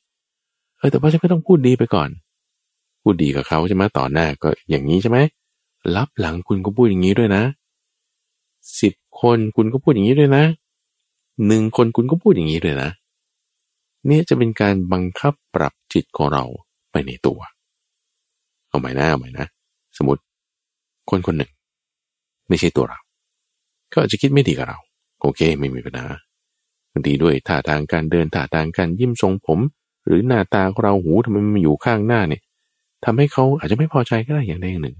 [0.78, 2.08] เออแต่ว่าฉันก็ต้องพูดดีไปก่อน
[3.02, 5.18] พูดดีกับเขาใช่ไหมต่อหน้าก็อย่างนี้ใช่ไหม
[5.96, 7.42] รับหลังคุณก็พูดอย่างนี้ด้วยนะ
[8.80, 10.44] สิบคนคุณก็พูดอย่างนี้ด้วยนะ
[11.46, 12.90] หนึ่งคนคุณก็พูดอย่างนี้ด้วยนะ
[14.06, 16.44] เนี่ยจะเป็นการบังคับปรับจิตของเรา
[16.92, 17.38] ไปในตัว
[18.68, 19.46] เอาใหม่นะเอาใหม่นะ
[19.96, 20.22] สมมติ
[21.10, 21.50] คนคนหนึ่ง
[22.48, 22.98] ไม่ใช่ตัวเรา
[23.92, 24.78] ก็อาจจะคิดไม่ดีกับเรา
[25.20, 26.06] โอเค ไม่มีปัญหา
[26.92, 29.60] บางทีด้วยท่าทางการเดินท่าทางการยิ้มทรงผม
[30.06, 32.42] หรือหน้าตาของเราหูทำไมมันอยู่ข้างหน้าเนี่ย
[33.04, 34.96] ทำให้เขาอาจจะไม่พอใจก็ได้อย่างใดอย่างหนึ่ง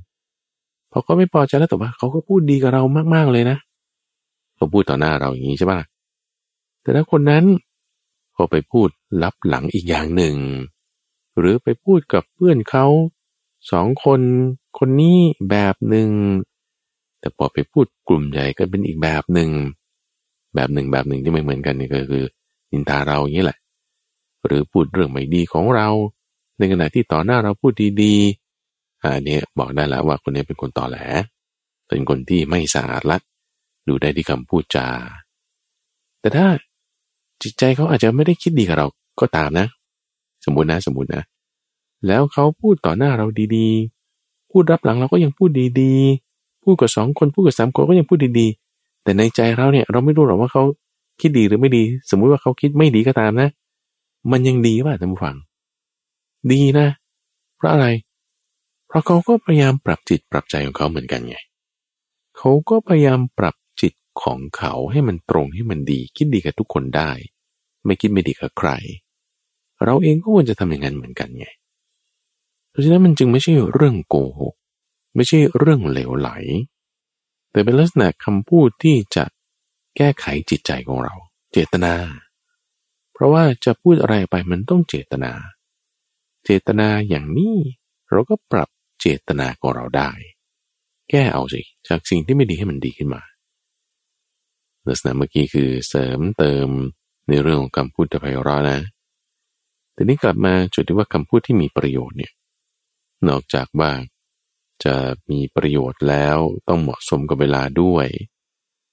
[0.90, 2.82] พอเขาไม่พอใจแล้วแต่ว่าเขาก็พูดดีกับเรา
[3.14, 3.56] มากๆเลยนะ
[4.56, 5.80] เขาพูดต่อหน้าเราอย่างนี้ใช่ปะ
[6.82, 7.44] แต่ถ้าคนนั้น
[8.34, 8.88] พอไปพูด
[9.22, 10.34] ลับหลังอีกอย่างหนึ่ง
[11.38, 12.86] หรือไปพูดกับเพื่อนเขา
[13.70, 14.20] สองคน
[14.78, 15.18] คนนี้
[15.50, 16.08] แบบหนึ่ง
[17.20, 19.50] แต่พอไปพูดกลุ่มใหญ่ก็เป็นอีกแบบหนึ่ง
[20.54, 22.24] แบบหนึ่งแบบหนึ่งที่ไม่เหมือนกันนี่ก็คือ
[22.72, 23.58] นินทาเราอย่างนี้แหละ
[24.46, 25.88] หรือพูดเรื่องไม่ดีของเรา
[26.58, 27.72] ในขณะที่ต่อหน้าเราพูด
[28.02, 30.98] ดีๆอันนี้บอกได้แล้วว่าคนนี้เป็นคนต่อแหล
[31.88, 33.18] เป็นคนที่ไม่สะอาดละ
[33.88, 34.86] ดูได้ที่คำพูดจา
[36.20, 36.46] แต่ถ้า
[37.42, 38.86] จิตใจเขาอาจจะไม่ได้คิดดีกับเรา
[39.20, 39.66] ก็ตามนะ
[40.44, 41.22] สมมตินะสมมตินะ
[42.06, 43.26] แล้วเขาพูดต่อหน้าเรา
[43.56, 50.62] ดีๆ พูดรับหลังเราก็ยังพูดดีๆ พูดกับสองคนพูดกับสามคนก็ยังพูดดีๆ แต่ในใจเราเนี่ยเราไม่รู้หรอกว่าเขา
[51.20, 53.48] คิดดีหรือไม่ดี สมมุติว่าเขาคิดไม่ดีก็ตามนะ
[54.30, 55.36] มันยังดีป่ะท่านผู้ฟัง
[56.52, 56.88] ดีนะ
[57.56, 57.86] เพราะอะไร
[58.86, 61.36] เพราะเขาก็พยายามปรับจิตปรับใจของเขาเหมือนกันไง
[62.36, 67.10] เขาก็พยายามปรับจิตของเขาให้มันตรงให้มันดี คิดดีกับทุกคนได้
[67.84, 68.70] ไม่คิดไม่ดีกับใคร
[69.84, 71.46] เราเองก็ควรจะทำอย่างนั้นเหมือนกันไง
[72.70, 74.54] เพราะฉะนั้นมันจึงไม่ใช่เรื่องโกหก
[75.14, 76.30] ไม่ใช่เรื่องเหลวไหล
[77.50, 79.24] แต่เป็นลักษณะคำพูดที่จะ
[79.96, 81.14] แก้ไขจิตใจของเรา
[81.52, 81.94] เจตนา
[83.16, 85.32] เพราะว่าจะพูดอะไรไปมันต้องเจตนา
[86.44, 87.56] เจตนาอย่างนี้
[88.10, 88.68] เราก็ปรับ
[89.00, 90.10] เจตนาของเราได้
[91.10, 93.22] แก้เอาสิจากสิ่งที่ไม่ดีให้มันดีขึ้นมา
[94.86, 96.68] ลักษณะเมื่อกี้คือเสริมเติม
[97.28, 98.80] ในเรื่องของคำพูดไพเราะนะ
[99.92, 102.32] แต่นี้กลับมาจุดที่ว่าคำพูดที่มีประโยชน์เนี่ย
[103.28, 103.90] นอกจากว่า
[104.84, 104.94] จะ
[105.30, 106.38] มีประโยชน์แล้ว
[106.68, 108.06] ต้องเหมาะสมกับเวลาด้วย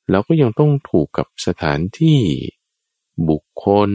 [0.09, 2.19] แล้วก็ยังต้องถูกกับสถานที่
[3.29, 3.91] บุคคล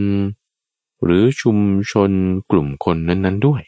[1.04, 1.58] หรือชุม
[1.90, 2.10] ชน
[2.50, 3.62] กลุ่มคนนั้น ๆด้วย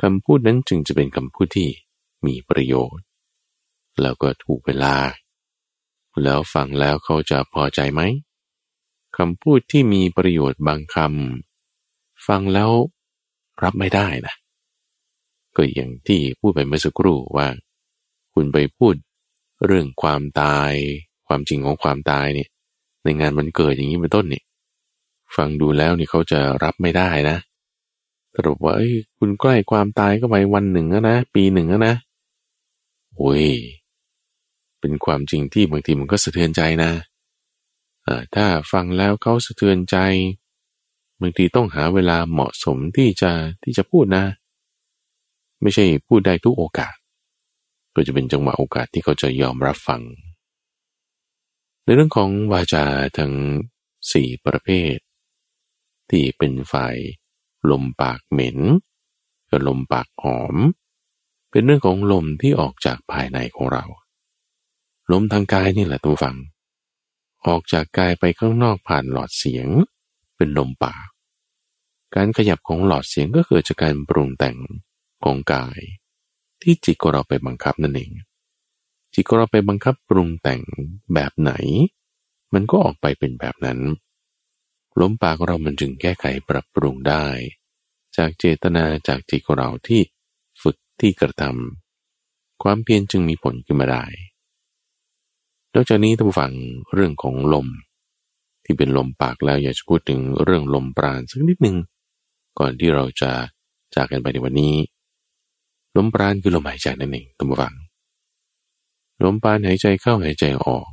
[0.00, 1.68] คำพูดนั้นจึงจะเป็นคำพูดที่
[2.26, 3.04] มีประโยชน์
[4.02, 4.96] แล้วก็ถูกเวลา
[6.22, 8.00] แล้วฟังแล้วเขาจะพอใจไหม
[9.16, 12.70] คำพูดที่มีประโยชน์บางคำฟังแล้ว
[13.62, 14.34] รับไม่ได้นะ
[15.56, 17.48] ก็อย่างที่พูดไปเมื่อสักครู่ว่า
[18.34, 18.94] คุณไปพูด
[19.66, 20.72] เรื่องความตาย
[21.26, 22.48] ความจริงของความตายเนี่ย
[23.04, 24.44] ในงานมันเกิดอย่างนี้เป็นต้นเนี่ย
[25.36, 27.36] ฟังดูแล้วนี่เขาจะรับไม่ได้นะ
[28.34, 28.74] สรุปว่า
[29.18, 31.94] คุณใกล้ความตายก็ไปวันหนึ่งแล้วนะ ปีหนึ่งแล้วนะ
[33.16, 33.44] โอ้ย
[34.80, 36.90] เป็นความจริงที่บางทีมันก็สะเทือนใจนะ
[38.34, 39.96] ถ้าฟังแล้วเขาสะเทือนใจ
[41.20, 43.30] บางทีต้องหาเวลาเหมาะสมที่จะ
[43.62, 44.24] ที่จะพูดนะ
[45.62, 46.94] ไม่ใช่พูดได้ทุกโอกาส
[47.94, 50.00] ก็จะเป็นจังหวะโอกาสที่เขาจะยอมรับฟัง
[51.84, 52.84] ในเรื่องของวาจา
[53.18, 53.34] ทั้ง
[54.12, 54.96] สี่ประเภท
[56.10, 56.96] ที่เป็นฝ่าย
[57.70, 58.58] ลมปากเหม็น
[59.50, 60.54] กับลมปากหอม
[61.50, 63.84] เป็นเรื่องของลมที่ออกจากภายในของเรา
[65.12, 66.36] ลมทางกายนี่แหละตัวฟัง
[67.46, 69.68] ออกจากกายไปข้างนอกผ่านหลอดเสียง
[70.36, 71.06] เป็นลมปาก
[72.14, 74.56] การขยับของหลอดเสียงก็เกิดจากการปรุงแต่ง
[75.24, 75.80] ของกาย
[76.62, 78.10] ที่จิตของเราไปบังคับนั่นเอง
[79.14, 80.62] จิตของเราไปบังคับปรุงแต่ง
[81.14, 81.52] แบบไหน
[82.54, 83.80] มันก็ออกไปเป็นแบบนั้น
[85.00, 87.26] ลมปากเรามันจึงแก้ไขปรับปรุงได้
[88.16, 90.00] จากเจตนาจากจิตของเราที่
[90.62, 94.04] ฝึกที่กระทำความเพียรจึงมีผลขึ้นมาได้
[95.74, 96.52] นอกจากนี้ต้องฟัง
[96.94, 97.68] เรื่องของลม
[98.64, 101.76] ที่เป็นลมปากแล้วอยากจะพูดถึงเรื่องลมปราณสักนิดหนึ่ง
[102.58, 103.30] ก่อนที่เราจะ
[103.94, 104.74] จากกันไปในวันนี้
[105.96, 107.74] ลมปราณคือลมหายใจนั่นเองตั้ฟัง
[109.24, 110.86] ลมปาณหายใจเข้าหายใจออก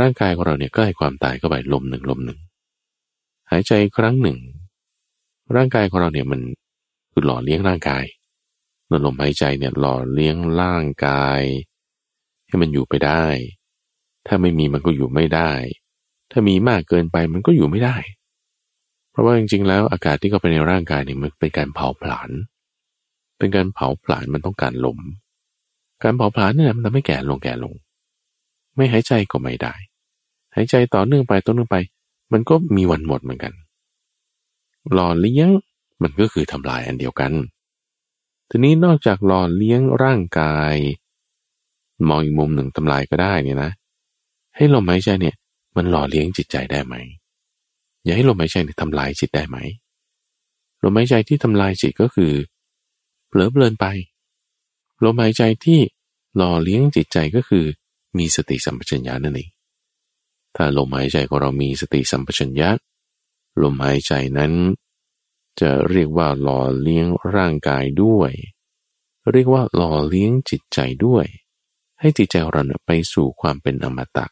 [0.00, 2.38] ร่างกายของเราเนี่ยก็ให้ความตายเข้าไปลมหนึ่งลมหนึ่ง
[3.50, 4.38] หายใจครั้งหนึ่ง
[5.56, 6.40] ร่างกายของเราเนี่ยมัน
[7.12, 8.04] คือหล่อเลี้ยงร่างกาย
[8.86, 11.40] เมื่อลมหายใจเนี่ยหล่อเลี้ยงร่างกาย
[12.46, 13.24] ให้มันอยู่ไปได้
[14.26, 15.52] ถ้าไม่มีมันก็อยู่ไม่ได้
[16.30, 17.96] ถ้ามีมากเกินไปมันก็อยู่ไม่ได้
[19.10, 22.30] เพราะว่าจริงๆแล้วอากาศที่เข้าไปในร่างกายเนี่ยมันเป็นการเผาผลาญ
[23.38, 24.98] เป็นการเผาผลาญมันต้องการลม
[26.04, 27.74] การเผาผลาญเนี่ยมันทำให้แก่ลงแก่ลง
[28.76, 29.74] ไม่หายใจก็ไม่ได้
[30.54, 31.76] หายใจต่อเนื่องไปต่อเนื่องไป
[32.32, 33.52] มันก็มีวันหมดเหมือนกัน
[34.92, 35.48] หล่อเลี้ยง
[36.02, 37.32] มันก็คือทำลายอันเดียวกัน
[38.50, 40.76] ทีนี้นอกจากหล่อเลี้ยงร่างกาย
[42.08, 43.70] มองอีกมุมหนึ่งทำลายก็ได้เนี่ยนะ
[44.56, 45.34] ให้ลมหายใจเนี่ย
[45.76, 46.94] มันหล่อเลี้ยงจิตใจได้ไหม
[48.04, 49.56] อย่าให้ลมหายใจเนี่ยทำลายจิตได้ไหม
[50.82, 52.32] ลมหายใจที่ทำลายจิตก็คือ
[53.28, 53.86] เผลอเพลินไป
[55.04, 55.80] ลมหายใจที่
[56.36, 57.64] หล่อเลี้ยงจิตใจก็คือ
[58.18, 59.50] มีสติสัมปชัญญะนั่นเอง
[60.56, 62.70] ถ้าลมหายใจของเรามีสติสัมปชัญญะ
[63.62, 64.52] ลมหายใจนั้น
[65.60, 67.06] จะเรียกว่าหล่อเลี้ยง
[67.36, 68.32] ร่างกายด้วย
[69.32, 71.24] เรียกว่าหล่อเลี้ยงจิตใจด้วย
[72.00, 74.26] ให้จิตใจเราไปสู่ความเป็นอมตะ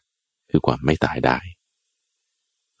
[0.49, 1.37] คือความไม่ตายได้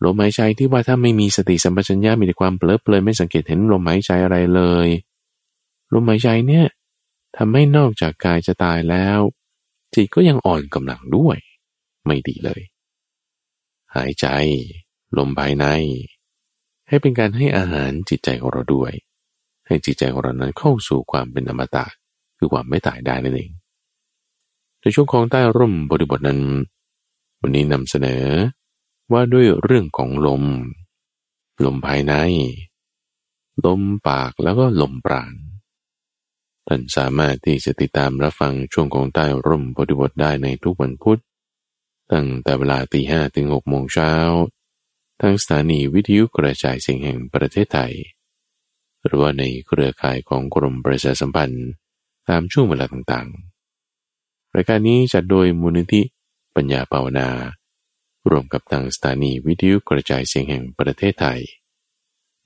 [0.03, 4.87] ลมหายใจที่ว่าถ้าไม่มีสติสัมปชัญญะมีแต่ความเปลิดเพลินไม่สังเกตเห็นลมหายใจอะไรเลย
[5.93, 6.65] ลมหายใจเนี่ย
[7.37, 9.19] ทำให้นอกจากกายจะตายแล้ว
[9.93, 11.37] จิตก็ยังอ่อนกำลังด้วย
[12.05, 12.61] ไม่ดีเลย
[13.95, 14.27] หายใจ
[15.17, 15.65] ลมภายใน
[16.87, 18.91] ให้เป็นการให้อาหารจิตใจของเราด้วย
[19.67, 21.85] ให้จิตใจของเรานั้นเข้าสู่ความเป็นอมตะ
[22.37, 23.51] คือความไม่ตายได้นั่นเอง
[24.81, 26.41] ในช่วงของใต้ร่มบริบทนั้น
[27.41, 28.25] วันนี้นำเสนอ
[29.11, 30.43] ว่าด้วยเรื่องของลม
[31.65, 32.13] ลมภายใน
[33.65, 35.33] ลมปากแล้วก็ลมปราณ
[36.67, 41.19] ท่านสามารถที่จะติดตามรับฟังช่วงของใต้ร่มปฏิบทได้ในทุกวันพุธ
[42.11, 44.13] ตั้งแต่เวลาตีห้ถึงหกโมงเช้า
[45.21, 47.93] ทางสถานีวิทยุกระจายเสียงแห่งประเทศไทย
[49.05, 51.67] หรือว่าในเครือข่ายของกรมประชาสัมพันธ์
[52.29, 56.01] ตามช่วงเวลาต่างๆ รายการนี้จัดโดยมูลนิธิ
[56.55, 57.29] ปัญญาภาวนา
[58.29, 61.39] รวมกับทางสถานีวิทยุกระจายเสียงแห่งประเทศไทย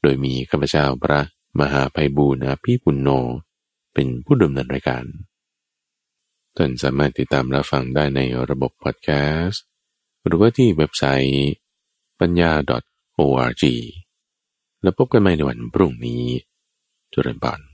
[0.02, 1.22] โดยมีข้าพเจ้าพระ
[1.60, 3.10] มหาภัยบูรณาพี่ปุณโญ
[4.00, 5.06] เป็นผู้ดำเนินรายการ
[6.58, 9.10] ท่านสามารถติดตามรับฟังได้ในระบบพอดแค
[9.42, 9.64] สต์
[10.26, 11.52] หรือว่าที่เว็บไซต์
[12.20, 12.52] ปัญญา
[13.20, 13.64] .org
[14.82, 16.24] แล้วพบกันใหม่ในวันพรุ่งนี้
[17.14, 17.67] จุรินทร์